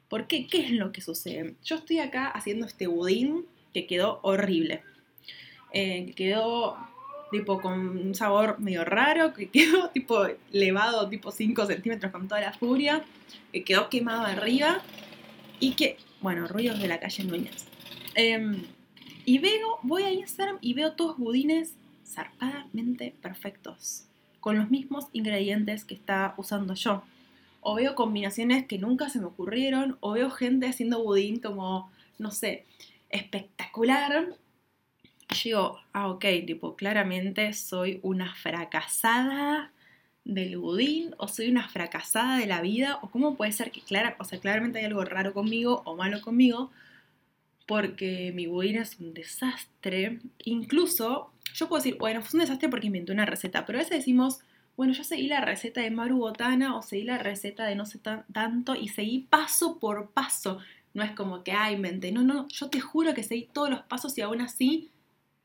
¿Por 0.10 0.28
qué? 0.28 0.48
¿Qué 0.48 0.66
es 0.66 0.72
lo 0.72 0.92
que 0.92 1.02
sucede? 1.02 1.56
Yo 1.64 1.78
estoy 1.78 2.00
acá 2.00 2.28
haciendo 2.28 2.66
este 2.66 2.88
budín 2.88 3.46
que 3.74 3.88
quedó 3.88 4.20
horrible. 4.22 4.84
Eh, 5.74 6.14
quedó 6.16 6.78
tipo 7.32 7.62
con 7.62 7.98
un 7.98 8.16
sabor 8.16 8.60
medio 8.60 8.86
raro, 8.86 9.34
que 9.34 9.50
quedó 9.52 9.90
tipo 9.90 10.26
elevado, 10.52 11.10
tipo 11.10 11.32
5 11.32 11.66
centímetros 11.66 12.12
con 12.12 12.28
toda 12.28 12.42
la 12.42 12.54
furia, 12.54 13.04
que 13.52 13.64
quedó 13.64 13.90
quemado 13.90 14.26
arriba 14.26 14.82
y 15.60 15.74
que, 15.74 15.98
bueno, 16.22 16.48
ruidos 16.48 16.80
de 16.80 16.88
la 16.88 17.00
calle 17.00 17.24
Núñez. 17.24 17.66
Em, 18.16 18.64
Y 19.26 19.40
veo, 19.40 19.80
voy 19.84 20.04
a 20.04 20.12
Instagram 20.12 20.58
y 20.62 20.74
veo 20.74 20.94
todos 20.94 21.18
budines 21.18 21.76
zarpadamente 22.06 23.14
perfectos, 23.22 24.06
con 24.40 24.58
los 24.58 24.70
mismos 24.70 25.08
ingredientes 25.12 25.84
que 25.84 25.94
está 25.96 26.34
usando 26.38 26.74
yo. 26.76 27.04
O 27.60 27.76
veo 27.76 27.94
combinaciones 27.96 28.66
que 28.66 28.78
nunca 28.78 29.10
se 29.10 29.20
me 29.20 29.26
ocurrieron, 29.26 29.98
o 30.00 30.14
veo 30.14 30.30
gente 30.30 30.68
haciendo 30.68 31.04
budín 31.04 31.42
como, 31.42 31.92
no 32.18 32.32
sé, 32.32 32.66
espectacular. 33.10 34.28
Yo 35.30 35.36
digo, 35.44 35.80
ah, 35.94 36.08
ok, 36.10 36.26
tipo, 36.46 36.76
claramente 36.76 37.52
soy 37.54 38.00
una 38.02 38.34
fracasada 38.36 39.72
del 40.24 40.58
budín 40.58 41.16
o 41.18 41.28
soy 41.28 41.50
una 41.50 41.68
fracasada 41.68 42.38
de 42.38 42.48
la 42.48 42.62
vida 42.62 43.00
o 43.02 43.10
cómo 43.10 43.36
puede 43.36 43.52
ser 43.52 43.72
que 43.72 43.82
clara, 43.82 44.16
o 44.20 44.24
sea, 44.24 44.40
claramente 44.40 44.80
hay 44.80 44.86
algo 44.86 45.04
raro 45.04 45.34
conmigo 45.34 45.82
o 45.86 45.96
malo 45.96 46.22
conmigo 46.22 46.72
porque 47.68 48.32
mi 48.34 48.48
budín 48.48 48.78
es 48.78 49.00
un 49.00 49.14
desastre. 49.14 50.20
Incluso 50.46 51.32
yo 51.54 51.68
puedo 51.68 51.84
decir, 51.84 51.98
bueno, 52.00 52.22
fue 52.22 52.38
un 52.38 52.42
desastre 52.42 52.70
porque 52.70 52.88
inventé 52.88 53.12
una 53.12 53.26
receta, 53.26 53.66
pero 53.66 53.80
a 53.80 53.82
veces 53.82 53.98
decimos, 53.98 54.40
bueno, 54.78 54.94
yo 54.94 55.04
seguí 55.04 55.28
la 55.28 55.42
receta 55.42 55.82
de 55.82 55.92
Maru 55.92 56.20
Botana 56.20 56.78
o 56.78 56.82
seguí 56.82 57.04
la 57.04 57.18
receta 57.18 57.66
de 57.66 57.76
no 57.76 57.86
sé 57.86 58.00
tanto 58.32 58.76
y 58.76 58.88
seguí 58.90 59.28
paso 59.30 59.80
por 59.80 60.12
paso. 60.12 60.60
No 60.94 61.04
es 61.04 61.12
como 61.12 61.44
que, 61.44 61.52
ah, 61.52 61.72
inventé. 61.72 62.12
No, 62.12 62.24
no, 62.24 62.48
yo 62.48 62.70
te 62.70 62.80
juro 62.80 63.14
que 63.14 63.24
seguí 63.24 63.50
todos 63.52 63.70
los 63.70 63.82
pasos 63.82 64.18
y 64.18 64.22
aún 64.22 64.42
así, 64.42 64.90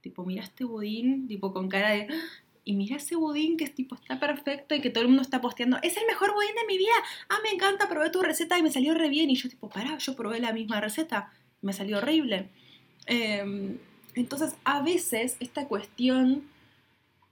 tipo, 0.03 0.25
mira 0.25 0.45
este 0.45 0.65
budín, 0.65 1.27
tipo, 1.27 1.53
con 1.53 1.69
cara 1.69 1.91
de, 1.91 2.09
y 2.65 2.75
mira 2.75 2.97
ese 2.97 3.17
budín 3.17 3.57
que 3.57 3.65
es 3.65 3.75
tipo 3.75 3.95
está 3.95 4.21
perfecto 4.21 4.75
y 4.75 4.81
que 4.81 4.91
todo 4.91 5.03
el 5.03 5.09
mundo 5.09 5.23
está 5.23 5.41
posteando, 5.41 5.79
es 5.83 5.97
el 5.97 6.07
mejor 6.07 6.33
budín 6.35 6.55
de 6.55 6.67
mi 6.67 6.79
vida, 6.79 6.93
ah, 7.29 7.39
me 7.43 7.51
encanta, 7.51 7.89
probé 7.89 8.11
tu 8.11 8.23
receta 8.23 8.59
y 8.59 8.63
me 8.63 8.71
salió 8.71 8.95
re 8.95 9.09
bien 9.09 9.31
y 9.31 9.37
yo 9.37 9.49
tipo, 9.49 9.69
pará, 9.69 9.97
yo 9.99 10.15
probé 10.15 10.41
la 10.41 10.53
misma 10.53 10.81
receta, 10.81 11.33
me 11.61 11.73
salió 11.73 11.99
horrible. 11.99 12.51
Em, 13.07 13.79
entonces, 14.15 14.57
a 14.65 14.83
veces 14.83 15.37
esta 15.41 15.67
cuestión 15.67 16.45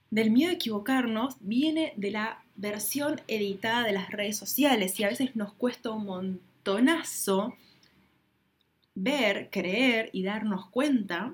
del 0.09 0.31
miedo 0.31 0.51
a 0.51 0.55
equivocarnos 0.55 1.37
viene 1.39 1.93
de 1.95 2.11
la 2.11 2.43
versión 2.55 3.21
editada 3.27 3.83
de 3.85 3.93
las 3.93 4.09
redes 4.09 4.37
sociales 4.37 4.99
y 4.99 5.03
a 5.03 5.09
veces 5.09 5.35
nos 5.35 5.53
cuesta 5.53 5.91
un 5.91 6.05
montonazo 6.05 7.55
ver, 8.93 9.49
creer 9.49 10.09
y 10.11 10.23
darnos 10.23 10.69
cuenta 10.69 11.33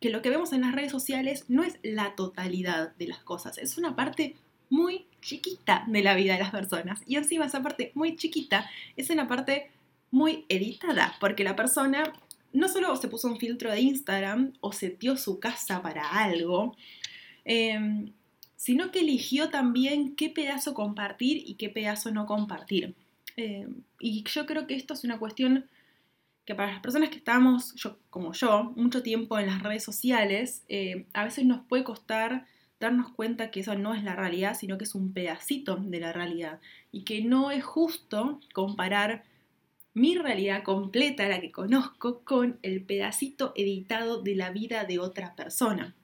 que 0.00 0.10
lo 0.10 0.22
que 0.22 0.30
vemos 0.30 0.52
en 0.52 0.62
las 0.62 0.74
redes 0.74 0.92
sociales 0.92 1.44
no 1.48 1.62
es 1.62 1.78
la 1.82 2.14
totalidad 2.14 2.94
de 2.96 3.08
las 3.08 3.20
cosas, 3.20 3.58
es 3.58 3.78
una 3.78 3.96
parte 3.96 4.36
muy 4.70 5.06
chiquita 5.20 5.84
de 5.86 6.02
la 6.02 6.14
vida 6.14 6.34
de 6.34 6.40
las 6.40 6.50
personas. 6.50 7.00
Y 7.06 7.16
encima 7.16 7.46
esa 7.46 7.62
parte 7.62 7.92
muy 7.94 8.16
chiquita 8.16 8.68
es 8.96 9.10
una 9.10 9.28
parte 9.28 9.70
muy 10.10 10.44
editada, 10.48 11.14
porque 11.20 11.44
la 11.44 11.56
persona 11.56 12.12
no 12.52 12.68
solo 12.68 12.94
se 12.96 13.08
puso 13.08 13.28
un 13.28 13.38
filtro 13.38 13.70
de 13.70 13.80
Instagram 13.80 14.52
o 14.60 14.72
setió 14.72 15.16
su 15.16 15.40
casa 15.40 15.82
para 15.82 16.08
algo, 16.08 16.76
em, 17.44 18.12
sino 18.56 18.90
que 18.90 19.00
eligió 19.00 19.50
también 19.50 20.14
qué 20.14 20.30
pedazo 20.30 20.72
compartir 20.72 21.42
y 21.44 21.54
qué 21.54 21.68
pedazo 21.68 22.10
no 22.12 22.26
compartir. 22.26 22.94
Em, 23.36 23.82
y 23.98 24.22
yo 24.24 24.46
creo 24.46 24.66
que 24.66 24.76
esto 24.76 24.94
es 24.94 25.04
una 25.04 25.18
cuestión 25.18 25.66
que 26.44 26.54
para 26.54 26.72
las 26.72 26.80
personas 26.80 27.08
que 27.10 27.16
estamos, 27.16 27.74
yo, 27.74 27.98
como 28.10 28.32
yo, 28.32 28.72
mucho 28.76 29.02
tiempo 29.02 29.38
en 29.38 29.46
las 29.46 29.62
redes 29.62 29.82
sociales, 29.82 30.64
eh, 30.68 31.06
a 31.14 31.24
veces 31.24 31.44
nos 31.46 31.64
puede 31.66 31.84
costar 31.84 32.46
darnos 32.80 33.12
cuenta 33.12 33.50
que 33.50 33.60
eso 33.60 33.74
no 33.76 33.94
es 33.94 34.04
la 34.04 34.14
realidad, 34.14 34.54
sino 34.54 34.76
que 34.76 34.84
es 34.84 34.94
un 34.94 35.12
pedacito 35.12 35.76
de 35.76 36.00
la 36.00 36.12
realidad 36.12 36.60
y 36.92 37.04
que 37.04 37.22
no 37.22 37.50
es 37.50 37.64
justo 37.64 38.40
comparar 38.52 39.24
mi 39.94 40.18
realidad 40.18 40.64
completa, 40.64 41.28
la 41.28 41.40
que 41.40 41.52
conozco, 41.52 42.20
con 42.24 42.58
el 42.62 42.82
pedacito 42.82 43.52
editado 43.56 44.20
de 44.20 44.34
la 44.34 44.50
vida 44.50 44.84
de 44.84 44.98
otra 44.98 45.34
persona. 45.36 45.94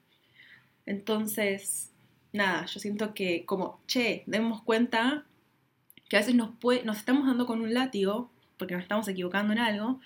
Entonces, 0.86 1.92
nada, 2.32 2.66
yo 2.66 2.80
siento 2.80 3.14
que 3.14 3.44
como, 3.44 3.80
che, 3.86 4.22
demos 4.26 4.62
cuenta 4.62 5.26
que 6.08 6.16
a 6.16 6.20
veces 6.20 6.34
nos, 6.34 6.50
puede, 6.56 6.84
nos 6.84 6.98
estamos 6.98 7.26
dando 7.26 7.46
con 7.46 7.60
un 7.60 7.74
látigo 7.74 8.30
porque 8.56 8.74
nos 8.74 8.82
estamos 8.82 9.08
equivocando 9.08 9.52
en 9.52 9.58
algo, 9.58 10.00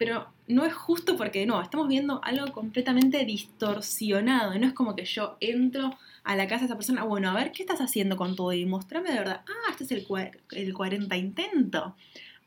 pero 0.00 0.32
no 0.48 0.64
es 0.64 0.72
justo 0.72 1.18
porque 1.18 1.44
no, 1.44 1.60
estamos 1.60 1.86
viendo 1.86 2.24
algo 2.24 2.50
completamente 2.54 3.22
distorsionado. 3.26 4.58
No 4.58 4.66
es 4.66 4.72
como 4.72 4.96
que 4.96 5.04
yo 5.04 5.36
entro 5.40 5.94
a 6.24 6.36
la 6.36 6.48
casa 6.48 6.60
de 6.60 6.66
esa 6.68 6.76
persona, 6.76 7.04
bueno, 7.04 7.28
a 7.28 7.34
ver, 7.34 7.52
¿qué 7.52 7.62
estás 7.62 7.82
haciendo 7.82 8.16
con 8.16 8.34
todo? 8.34 8.54
Y 8.54 8.64
mostrame 8.64 9.10
de 9.10 9.18
verdad, 9.18 9.44
ah, 9.46 9.70
este 9.70 9.84
es 9.84 9.90
el, 9.90 10.06
el 10.52 10.72
40 10.72 11.14
intento. 11.18 11.96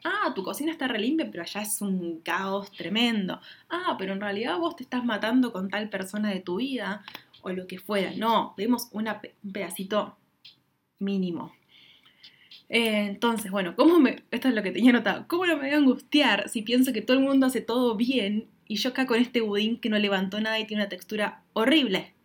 Ah, 0.03 0.33
tu 0.33 0.41
cocina 0.41 0.71
está 0.71 0.87
re 0.87 0.97
limpia, 0.97 1.29
pero 1.29 1.43
allá 1.43 1.61
es 1.61 1.79
un 1.79 2.21
caos 2.21 2.71
tremendo. 2.71 3.39
Ah, 3.69 3.97
pero 3.99 4.13
en 4.13 4.21
realidad 4.21 4.57
vos 4.57 4.75
te 4.75 4.81
estás 4.81 5.05
matando 5.05 5.53
con 5.53 5.69
tal 5.69 5.89
persona 5.89 6.31
de 6.31 6.39
tu 6.39 6.55
vida 6.55 7.05
o 7.43 7.51
lo 7.51 7.67
que 7.67 7.77
fuera. 7.77 8.13
No, 8.17 8.55
vemos 8.57 8.89
un 8.93 9.07
pedacito 9.53 10.17
mínimo. 10.97 11.53
Eh, 12.73 13.05
entonces, 13.05 13.51
bueno, 13.51 13.75
¿cómo 13.75 13.99
me, 13.99 14.23
esto 14.31 14.47
es 14.47 14.55
lo 14.55 14.63
que 14.63 14.71
tenía 14.71 14.91
notado, 14.91 15.27
¿cómo 15.27 15.45
no 15.45 15.57
me 15.57 15.65
voy 15.65 15.69
a 15.69 15.77
angustiar 15.77 16.49
si 16.49 16.63
pienso 16.63 16.91
que 16.91 17.03
todo 17.03 17.15
el 17.17 17.23
mundo 17.23 17.45
hace 17.45 17.61
todo 17.61 17.95
bien 17.95 18.47
y 18.67 18.77
yo 18.77 18.89
acá 18.89 19.05
con 19.05 19.19
este 19.19 19.41
budín 19.41 19.79
que 19.79 19.89
no 19.89 19.99
levantó 19.99 20.41
nada 20.41 20.59
y 20.59 20.65
tiene 20.65 20.81
una 20.81 20.89
textura 20.89 21.43
horrible? 21.53 22.15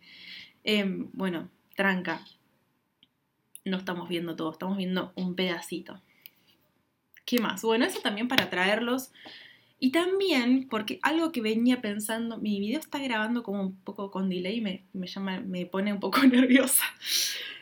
Em, 0.63 1.11
bueno, 1.13 1.51
tranca. 1.75 2.25
No 3.63 3.77
estamos 3.77 4.09
viendo 4.09 4.35
todo, 4.35 4.51
estamos 4.51 4.75
viendo 4.75 5.13
un 5.13 5.35
pedacito. 5.35 6.01
¿Qué 7.25 7.37
más? 7.37 7.61
Bueno, 7.61 7.85
eso 7.85 7.99
también 8.01 8.27
para 8.27 8.49
traerlos. 8.49 9.11
Y 9.77 9.91
también, 9.91 10.67
porque 10.67 10.97
algo 11.03 11.31
que 11.31 11.41
venía 11.41 11.79
pensando, 11.79 12.39
mi 12.39 12.59
video 12.59 12.79
está 12.79 12.97
grabando 12.97 13.43
como 13.43 13.61
un 13.61 13.75
poco 13.81 14.09
con 14.09 14.29
delay, 14.29 14.61
me, 14.61 14.83
me, 14.93 15.05
llama, 15.05 15.41
me 15.41 15.67
pone 15.67 15.93
un 15.93 15.99
poco 15.99 16.23
nerviosa. 16.23 16.85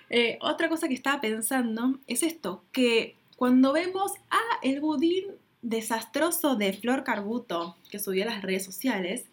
Eh, 0.09 0.37
otra 0.41 0.69
cosa 0.69 0.87
que 0.87 0.93
estaba 0.93 1.21
pensando 1.21 1.99
es 2.07 2.23
esto, 2.23 2.63
que 2.71 3.15
cuando 3.35 3.73
vemos 3.73 4.13
a 4.29 4.39
el 4.63 4.79
budín 4.79 5.25
desastroso 5.61 6.55
de 6.55 6.73
Flor 6.73 7.03
Carbuto 7.03 7.75
que 7.89 7.99
subió 7.99 8.23
a 8.23 8.27
las 8.27 8.41
redes 8.41 8.63
sociales, 8.63 9.25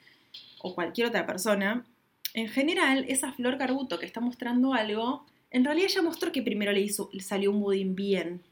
o 0.60 0.74
cualquier 0.74 1.08
otra 1.08 1.26
persona, 1.26 1.84
en 2.32 2.48
general 2.48 3.04
esa 3.08 3.32
Flor 3.32 3.58
Carbuto 3.58 3.98
que 3.98 4.06
está 4.06 4.20
mostrando 4.20 4.74
algo, 4.74 5.24
en 5.50 5.64
realidad 5.64 5.88
ya 5.88 6.02
mostró 6.02 6.32
que 6.32 6.42
primero 6.42 6.72
le, 6.72 6.80
hizo, 6.80 7.10
le 7.12 7.20
salió 7.20 7.50
un 7.52 7.60
budín 7.60 7.94
bien. 7.94 8.42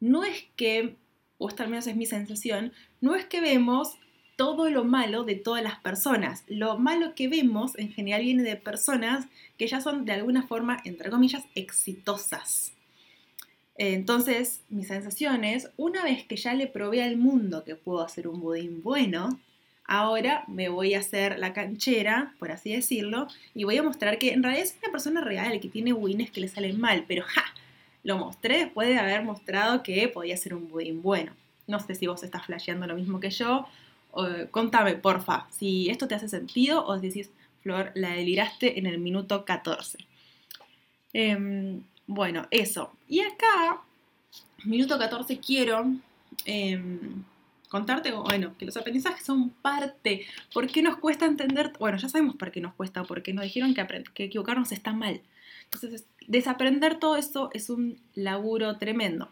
No 0.00 0.24
es 0.24 0.46
que, 0.56 0.96
o 1.36 1.48
esta 1.48 1.64
al 1.64 1.70
menos 1.70 1.86
es 1.86 1.96
mi 1.96 2.06
sensación, 2.06 2.72
no 3.00 3.14
es 3.14 3.26
que 3.26 3.40
vemos 3.40 3.98
todo 4.38 4.70
lo 4.70 4.84
malo 4.84 5.24
de 5.24 5.34
todas 5.34 5.64
las 5.64 5.80
personas. 5.80 6.44
Lo 6.46 6.78
malo 6.78 7.16
que 7.16 7.26
vemos 7.26 7.76
en 7.76 7.90
general 7.90 8.22
viene 8.22 8.44
de 8.44 8.54
personas 8.54 9.26
que 9.58 9.66
ya 9.66 9.80
son 9.80 10.04
de 10.04 10.12
alguna 10.12 10.46
forma, 10.46 10.80
entre 10.84 11.10
comillas, 11.10 11.42
exitosas. 11.56 12.72
Entonces, 13.74 14.60
mi 14.68 14.84
sensación 14.84 15.42
es, 15.42 15.70
una 15.76 16.04
vez 16.04 16.24
que 16.24 16.36
ya 16.36 16.54
le 16.54 16.68
probé 16.68 17.02
al 17.02 17.16
mundo 17.16 17.64
que 17.64 17.74
puedo 17.74 18.00
hacer 18.00 18.28
un 18.28 18.40
budín 18.40 18.80
bueno, 18.80 19.40
ahora 19.84 20.44
me 20.46 20.68
voy 20.68 20.94
a 20.94 21.00
hacer 21.00 21.36
la 21.40 21.52
canchera, 21.52 22.36
por 22.38 22.52
así 22.52 22.72
decirlo, 22.72 23.26
y 23.56 23.64
voy 23.64 23.76
a 23.76 23.82
mostrar 23.82 24.18
que 24.18 24.32
en 24.32 24.44
realidad 24.44 24.66
es 24.66 24.76
una 24.80 24.92
persona 24.92 25.20
real 25.20 25.58
que 25.58 25.68
tiene 25.68 25.92
budines 25.92 26.30
que 26.30 26.42
le 26.42 26.48
salen 26.48 26.80
mal, 26.80 27.04
pero 27.08 27.24
ja, 27.26 27.44
lo 28.04 28.18
mostré 28.18 28.58
después 28.58 28.86
de 28.86 28.98
haber 28.98 29.24
mostrado 29.24 29.82
que 29.82 30.06
podía 30.06 30.36
ser 30.36 30.54
un 30.54 30.68
budín 30.68 31.02
bueno. 31.02 31.32
No 31.66 31.80
sé 31.80 31.96
si 31.96 32.06
vos 32.06 32.22
estás 32.22 32.46
flasheando 32.46 32.86
lo 32.86 32.94
mismo 32.94 33.18
que 33.18 33.30
yo 33.30 33.66
contame, 34.50 34.94
porfa, 34.96 35.46
si 35.50 35.90
esto 35.90 36.08
te 36.08 36.14
hace 36.14 36.28
sentido 36.28 36.84
o 36.86 36.98
decís, 36.98 37.30
Flor, 37.62 37.92
la 37.94 38.10
deliraste 38.10 38.78
en 38.78 38.86
el 38.86 38.98
minuto 38.98 39.44
14. 39.44 39.98
Em, 41.12 41.82
bueno, 42.06 42.46
eso. 42.50 42.92
Y 43.08 43.20
acá, 43.20 43.80
minuto 44.64 44.98
14, 44.98 45.38
quiero 45.38 45.92
em, 46.44 47.24
contarte, 47.68 48.12
bueno, 48.12 48.54
que 48.58 48.66
los 48.66 48.76
aprendizajes 48.76 49.24
son 49.24 49.50
parte. 49.50 50.26
¿Por 50.52 50.66
qué 50.68 50.82
nos 50.82 50.96
cuesta 50.96 51.26
entender? 51.26 51.72
Bueno, 51.78 51.98
ya 51.98 52.08
sabemos 52.08 52.36
por 52.36 52.50
qué 52.50 52.60
nos 52.60 52.74
cuesta, 52.74 53.04
porque 53.04 53.32
nos 53.32 53.44
dijeron 53.44 53.74
que, 53.74 54.04
que 54.14 54.24
equivocarnos 54.24 54.72
está 54.72 54.92
mal. 54.92 55.20
Entonces, 55.64 56.06
desaprender 56.26 56.98
todo 56.98 57.16
eso 57.16 57.50
es 57.52 57.70
un 57.70 57.98
laburo 58.14 58.78
tremendo. 58.78 59.28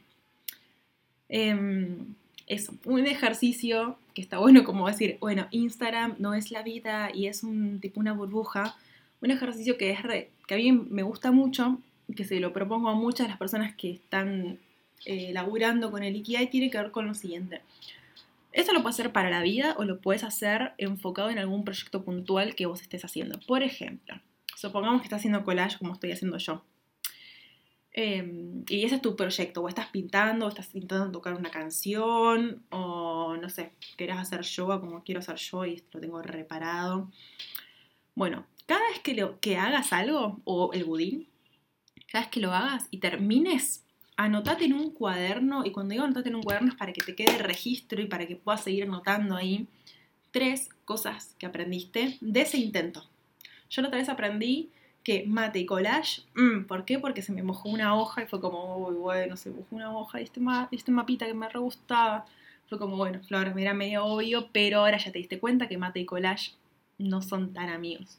Em, 1.28 2.14
eso, 2.46 2.74
un 2.84 3.06
ejercicio 3.06 3.98
que 4.14 4.22
está 4.22 4.38
bueno 4.38 4.64
como 4.64 4.86
decir, 4.86 5.18
bueno, 5.20 5.48
Instagram 5.50 6.14
no 6.18 6.34
es 6.34 6.50
la 6.50 6.62
vida 6.62 7.10
y 7.12 7.26
es 7.26 7.42
un 7.42 7.80
tipo 7.80 8.00
una 8.00 8.12
burbuja, 8.12 8.76
un 9.20 9.30
ejercicio 9.30 9.76
que 9.76 9.90
es 9.90 9.98
que 10.46 10.54
a 10.54 10.56
mí 10.56 10.72
me 10.72 11.02
gusta 11.02 11.32
mucho, 11.32 11.78
que 12.14 12.24
se 12.24 12.38
lo 12.38 12.52
propongo 12.52 12.88
a 12.88 12.94
muchas 12.94 13.26
de 13.26 13.30
las 13.30 13.38
personas 13.38 13.74
que 13.74 13.90
están 13.90 14.58
eh, 15.04 15.32
laburando 15.32 15.90
con 15.90 16.02
el 16.02 16.14
Ikigai, 16.16 16.48
tiene 16.48 16.70
que 16.70 16.78
ver 16.78 16.90
con 16.90 17.06
lo 17.06 17.14
siguiente. 17.14 17.62
Esto 18.52 18.72
lo 18.72 18.82
puedes 18.82 18.98
hacer 18.98 19.12
para 19.12 19.28
la 19.28 19.42
vida 19.42 19.74
o 19.76 19.84
lo 19.84 20.00
puedes 20.00 20.24
hacer 20.24 20.72
enfocado 20.78 21.30
en 21.30 21.38
algún 21.38 21.64
proyecto 21.64 22.02
puntual 22.02 22.54
que 22.54 22.66
vos 22.66 22.80
estés 22.80 23.04
haciendo. 23.04 23.38
Por 23.46 23.62
ejemplo, 23.62 24.18
supongamos 24.54 25.00
que 25.00 25.06
estás 25.06 25.18
haciendo 25.18 25.44
collage 25.44 25.78
como 25.78 25.92
estoy 25.92 26.12
haciendo 26.12 26.38
yo. 26.38 26.62
Em, 27.98 28.62
y 28.68 28.84
ese 28.84 28.96
es 28.96 29.02
tu 29.02 29.16
proyecto, 29.16 29.62
o 29.62 29.68
estás 29.68 29.88
pintando, 29.88 30.44
o 30.44 30.48
estás 30.50 30.66
intentando 30.74 31.10
tocar 31.12 31.32
una 31.32 31.50
canción, 31.50 32.62
o 32.70 33.38
no 33.40 33.48
sé, 33.48 33.72
querés 33.96 34.18
hacer 34.18 34.42
yoga 34.42 34.80
como 34.80 35.02
quiero 35.02 35.20
hacer 35.20 35.36
yo 35.36 35.64
y 35.64 35.82
lo 35.92 36.00
tengo 36.00 36.20
reparado. 36.20 37.10
Bueno, 38.14 38.46
cada 38.66 38.86
vez 38.90 39.00
que, 39.00 39.14
lo, 39.14 39.40
que 39.40 39.56
hagas 39.56 39.94
algo, 39.94 40.40
o 40.44 40.74
el 40.74 40.84
budín, 40.84 41.26
cada 42.12 42.24
vez 42.24 42.30
que 42.30 42.40
lo 42.40 42.52
hagas 42.52 42.86
y 42.90 42.98
termines, 42.98 43.82
anotate 44.18 44.66
en 44.66 44.74
un 44.74 44.90
cuaderno, 44.90 45.64
y 45.64 45.70
cuando 45.72 45.92
digo 45.92 46.04
anotate 46.04 46.28
en 46.28 46.36
un 46.36 46.42
cuaderno 46.42 46.68
es 46.68 46.76
para 46.76 46.92
que 46.92 47.00
te 47.02 47.14
quede 47.14 47.38
registro 47.38 48.02
y 48.02 48.06
para 48.06 48.26
que 48.26 48.36
puedas 48.36 48.62
seguir 48.62 48.84
anotando 48.84 49.36
ahí 49.36 49.68
tres 50.32 50.68
cosas 50.84 51.34
que 51.38 51.46
aprendiste 51.46 52.18
de 52.20 52.42
ese 52.42 52.58
intento. 52.58 53.08
Yo 53.70 53.80
la 53.80 53.88
otra 53.88 54.00
vez 54.00 54.10
aprendí 54.10 54.70
que 55.06 55.22
mate 55.24 55.60
y 55.60 55.66
collage, 55.66 56.22
mm, 56.34 56.64
¿por 56.64 56.84
qué? 56.84 56.98
Porque 56.98 57.22
se 57.22 57.30
me 57.30 57.44
mojó 57.44 57.68
una 57.68 57.94
hoja 57.94 58.24
y 58.24 58.26
fue 58.26 58.40
como, 58.40 58.76
uy, 58.76 58.96
bueno, 58.96 59.36
se 59.36 59.50
mojó 59.50 59.68
una 59.70 59.96
hoja 59.96 60.20
y 60.20 60.24
este, 60.24 60.40
este 60.72 60.90
mapita 60.90 61.26
que 61.26 61.32
me 61.32 61.48
re 61.48 61.60
gustaba. 61.60 62.26
Fue 62.68 62.76
como, 62.76 62.96
bueno, 62.96 63.20
Flor, 63.22 63.54
era 63.56 63.72
medio 63.72 64.04
obvio, 64.04 64.48
pero 64.50 64.80
ahora 64.80 64.98
ya 64.98 65.12
te 65.12 65.18
diste 65.18 65.38
cuenta 65.38 65.68
que 65.68 65.78
mate 65.78 66.00
y 66.00 66.06
collage 66.06 66.54
no 66.98 67.22
son 67.22 67.52
tan 67.52 67.68
amigos. 67.68 68.18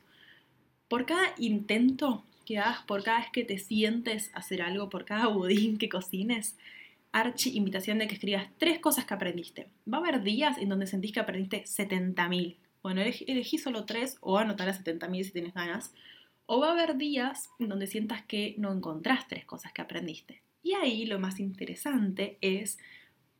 Por 0.87 1.05
cada 1.05 1.33
intento 1.37 2.23
que 2.45 2.57
hagas, 2.57 2.83
por 2.83 3.03
cada 3.03 3.19
vez 3.19 3.31
que 3.33 3.43
te 3.43 3.57
sientes 3.57 4.31
hacer 4.33 4.61
algo, 4.61 4.89
por 4.89 5.03
cada 5.03 5.27
budín 5.27 5.77
que 5.77 5.89
cocines, 5.89 6.55
archi 7.11 7.57
invitación 7.57 7.97
de 7.97 8.07
que 8.07 8.13
escribas 8.13 8.47
tres 8.59 8.79
cosas 8.79 9.03
que 9.03 9.13
aprendiste. 9.13 9.67
Va 9.93 9.97
a 9.97 9.99
haber 9.99 10.23
días 10.23 10.57
en 10.57 10.69
donde 10.69 10.87
sentís 10.87 11.11
que 11.11 11.19
aprendiste 11.19 11.65
70.000. 11.65 12.55
Bueno, 12.81 13.01
elegí, 13.01 13.57
solo 13.57 13.83
tres 13.83 14.15
o 14.21 14.37
anotar 14.37 14.69
a 14.69 14.73
70.000 14.73 15.25
si 15.25 15.31
tienes 15.31 15.53
ganas. 15.53 15.91
O 16.47 16.59
va 16.59 16.69
a 16.69 16.71
haber 16.71 16.97
días 16.97 17.49
en 17.59 17.69
donde 17.69 17.85
sientas 17.85 18.25
que 18.25 18.55
no 18.57 18.73
encontrás 18.73 19.27
tres 19.27 19.45
cosas 19.45 19.71
que 19.73 19.83
aprendiste. 19.83 20.41
Y 20.63 20.73
ahí 20.73 21.05
lo 21.05 21.19
más 21.19 21.39
interesante 21.39 22.39
es 22.41 22.79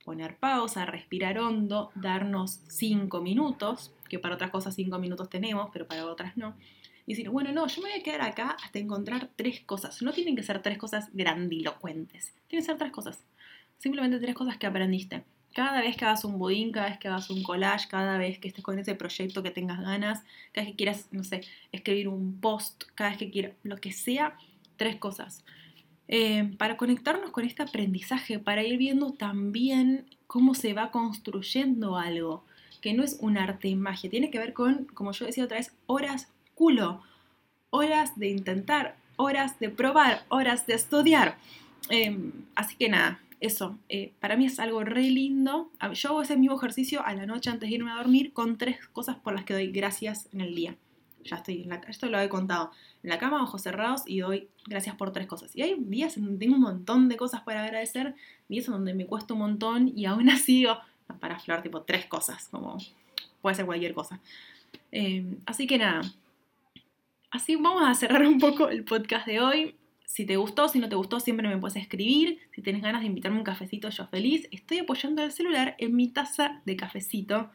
poner 0.06 0.38
pausa, 0.38 0.86
respirar 0.86 1.40
hondo, 1.40 1.92
darnos 1.96 2.62
cinco 2.68 3.22
minutos, 3.22 3.92
que 4.08 4.20
para 4.20 4.36
otras 4.36 4.52
cosas 4.52 4.76
cinco 4.76 5.00
minutos 5.00 5.30
tenemos, 5.30 5.70
pero 5.74 5.88
para 5.88 6.06
otras 6.06 6.38
no 6.38 6.56
y 7.08 7.14
decir, 7.14 7.30
bueno, 7.30 7.54
no, 7.54 7.68
yo 7.68 7.82
me 7.82 7.90
voy 7.90 8.00
a 8.00 8.04
quedar 8.04 8.22
acá 8.22 8.58
hasta 8.62 8.80
encontrar 8.80 9.30
tres 9.38 9.62
cosas. 9.62 10.02
No 10.02 10.12
tienen 10.12 10.36
que 10.36 10.44
ser 10.44 10.62
tres 10.62 10.78
cosas 10.78 11.10
grandilocuentes, 11.14 12.34
tienen 12.48 12.64
que 12.64 12.70
ser 12.70 12.78
tres 12.78 12.92
cosas. 12.92 13.24
Simplemente 13.78 14.20
tres 14.20 14.36
cosas 14.36 14.58
que 14.58 14.68
aprendiste. 14.68 15.24
Cada 15.58 15.82
vez 15.82 15.98
que 15.98 16.06
hagas 16.06 16.24
un 16.24 16.38
budín, 16.38 16.72
cada 16.72 16.88
vez 16.88 17.00
que 17.00 17.08
hagas 17.08 17.32
un 17.32 17.42
collage, 17.42 17.88
cada 17.88 18.20
vez 18.20 18.38
que 18.38 18.48
estés 18.48 18.64
con 18.64 18.78
ese 18.78 18.94
proyecto 18.94 19.42
que 19.42 19.50
tengas 19.50 19.82
ganas, 19.82 20.22
cada 20.52 20.66
vez 20.66 20.74
que 20.74 20.76
quieras, 20.76 21.08
no 21.10 21.24
sé, 21.24 21.42
escribir 21.72 22.10
un 22.10 22.40
post, 22.40 22.84
cada 22.94 23.10
vez 23.10 23.18
que 23.18 23.32
quieras, 23.32 23.54
lo 23.64 23.78
que 23.78 23.92
sea, 23.92 24.38
tres 24.76 24.98
cosas. 24.98 25.44
Eh, 26.08 26.54
para 26.60 26.78
conectarnos 26.78 27.32
con 27.32 27.44
este 27.44 27.64
aprendizaje, 27.64 28.38
para 28.38 28.64
ir 28.64 28.78
viendo 28.78 29.14
también 29.14 30.06
cómo 30.28 30.54
se 30.54 30.76
va 30.76 30.92
construyendo 30.92 31.98
algo, 31.98 32.46
que 32.80 32.94
no 32.94 33.04
es 33.04 33.18
un 33.20 33.40
arte 33.40 33.68
y 33.68 33.76
magia, 33.76 34.12
tiene 34.12 34.30
que 34.30 34.38
ver 34.38 34.54
con, 34.54 34.86
como 34.94 35.12
yo 35.12 35.26
decía 35.26 35.46
otra 35.46 35.58
vez, 35.58 35.74
horas 35.88 36.28
culo, 36.54 37.02
horas 37.72 38.16
de 38.20 38.30
intentar, 38.30 38.96
horas 39.16 39.60
de 39.60 39.72
probar, 39.72 40.24
horas 40.30 40.68
de 40.68 40.76
estudiar. 40.76 41.40
Em, 41.90 42.32
así 42.54 42.76
que 42.76 42.90
nada, 42.90 43.22
eso, 43.39 43.77
eh, 43.89 44.13
para 44.20 44.36
mí 44.36 44.46
es 44.46 44.60
algo 44.60 44.84
re 44.84 45.03
lindo. 45.03 45.72
Yo 45.94 46.10
hago 46.10 46.22
ese 46.22 46.38
mismo 46.38 46.58
ejercicio 46.58 47.06
a 47.06 47.13
la 47.13 47.25
noche 47.25 47.50
antes 47.50 47.70
de 47.70 47.75
irme 47.75 47.91
a 47.91 47.96
dormir 47.96 48.34
con 48.34 48.58
tres 48.58 48.88
cosas 48.88 49.17
por 49.17 49.34
las 49.34 49.46
que 49.46 49.53
doy 49.53 49.72
gracias 49.72 50.29
en 50.34 50.41
el 50.41 50.56
día. 50.56 50.75
Ya 51.24 51.38
estoy 51.38 51.63
en 51.63 51.70
la 51.70 51.75
esto 51.88 52.08
lo 52.08 52.20
he 52.20 52.29
contado. 52.29 52.72
En 53.03 53.10
la 53.10 53.20
cama, 53.20 53.44
ojos 53.44 53.62
cerrados 53.62 54.03
y 54.06 54.20
doy 54.20 54.48
gracias 54.65 54.96
por 54.96 55.12
tres 55.12 55.27
cosas. 55.27 55.56
Y 55.56 55.62
hay 55.62 55.75
días 55.77 56.17
en 56.17 56.25
donde 56.25 56.39
tengo 56.39 56.56
un 56.56 56.62
montón 56.62 57.10
de 57.10 57.17
cosas 57.17 57.41
para 57.41 57.63
agradecer, 57.63 58.15
días 58.50 58.67
en 58.67 58.74
donde 58.74 58.94
me 58.94 59.06
cuesta 59.06 59.34
un 59.34 59.41
montón 59.41 59.91
y 59.96 60.06
aún 60.06 60.29
así 60.29 60.60
digo, 60.60 60.77
para 61.20 61.39
flor, 61.39 61.62
tipo 61.62 61.82
tres 61.84 62.06
cosas, 62.06 62.48
como 62.50 62.78
puede 63.41 63.56
ser 63.56 63.65
cualquier 63.65 63.93
cosa. 63.93 64.19
Em, 64.91 65.38
así 65.45 65.67
que 65.67 65.78
nada, 65.78 66.02
Así 67.30 67.56
vamos 67.58 67.84
a 67.86 67.93
cerrar 67.93 68.26
un 68.26 68.39
poco 68.39 68.69
el 68.69 68.84
podcast 68.86 69.28
de 69.28 69.41
hoy. 69.41 69.76
Si 70.08 70.26
te 70.26 70.38
gustó, 70.38 70.70
si 70.70 70.80
no 70.80 70.88
te 70.88 70.96
gustó, 70.96 71.20
siempre 71.20 71.48
me 71.50 71.58
puedes 71.58 71.76
escribir. 71.76 72.39
Si 72.56 72.62
tienes 72.62 72.82
ganas 72.82 73.02
de 73.02 73.08
invitarme 73.08 73.38
un 73.38 73.43
cafecito, 73.43 73.89
yo 73.89 74.08
feliz. 74.08 74.48
Estoy 74.52 74.80
apoyando 74.80 75.22
el 75.22 75.34
celular 75.34 75.76
en 75.80 75.96
mi 75.96 76.08
taza 76.08 76.62
de 76.65 76.78
cafecito 76.78 77.52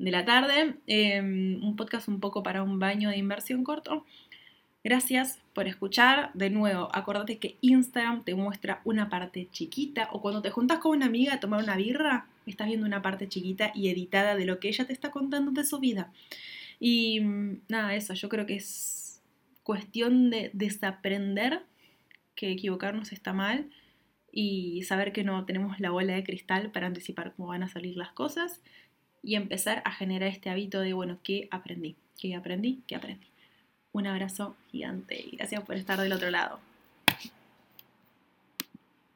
de 0.00 0.10
la 0.10 0.24
tarde. 0.24 0.74
Em, 0.88 1.62
un 1.64 1.76
podcast 1.76 2.08
un 2.08 2.18
poco 2.18 2.42
para 2.42 2.64
un 2.64 2.80
baño 2.80 3.10
de 3.10 3.16
inversión 3.16 3.62
corto. 3.62 4.04
Gracias 4.82 5.38
por 5.54 5.68
escuchar. 5.68 6.32
De 6.34 6.50
nuevo, 6.50 6.88
acordate 6.92 7.38
que 7.38 7.58
Instagram 7.60 8.24
te 8.24 8.34
muestra 8.34 8.82
una 8.84 9.08
parte 9.08 9.48
chiquita 9.52 10.08
o 10.10 10.20
cuando 10.20 10.42
te 10.42 10.50
juntas 10.50 10.80
con 10.80 10.96
una 10.96 11.06
amiga 11.06 11.34
a 11.34 11.40
tomar 11.40 11.62
una 11.62 11.76
birra, 11.76 12.26
estás 12.44 12.66
viendo 12.66 12.86
una 12.86 13.02
parte 13.02 13.28
chiquita 13.28 13.70
y 13.72 13.88
editada 13.88 14.34
de 14.34 14.46
lo 14.46 14.58
que 14.58 14.68
ella 14.68 14.84
te 14.84 14.92
está 14.92 15.12
contando 15.12 15.52
de 15.52 15.64
su 15.64 15.78
vida. 15.78 16.12
Y 16.80 17.20
mm, 17.20 17.60
nada, 17.68 17.94
eso, 17.94 18.14
yo 18.14 18.28
creo 18.28 18.46
que 18.46 18.56
es 18.56 19.22
cuestión 19.62 20.30
de 20.30 20.50
desaprender 20.52 21.62
que 22.34 22.50
equivocarnos 22.50 23.12
está 23.12 23.32
mal 23.32 23.70
y 24.32 24.82
saber 24.82 25.12
que 25.12 25.24
no 25.24 25.44
tenemos 25.44 25.78
la 25.80 25.90
bola 25.90 26.14
de 26.14 26.24
cristal 26.24 26.70
para 26.70 26.86
anticipar 26.86 27.34
cómo 27.34 27.48
van 27.48 27.62
a 27.62 27.68
salir 27.68 27.96
las 27.96 28.12
cosas 28.12 28.60
y 29.22 29.36
empezar 29.36 29.82
a 29.84 29.92
generar 29.92 30.28
este 30.28 30.50
hábito 30.50 30.80
de, 30.80 30.92
bueno, 30.92 31.18
¿qué 31.22 31.48
aprendí? 31.50 31.96
¿Qué 32.18 32.34
aprendí? 32.34 32.82
¿Qué 32.86 32.96
aprendí? 32.96 33.26
Un 33.92 34.06
abrazo 34.06 34.56
gigante 34.70 35.20
y 35.20 35.36
gracias 35.36 35.62
por 35.62 35.76
estar 35.76 36.00
del 36.00 36.12
otro 36.12 36.30
lado. 36.30 36.58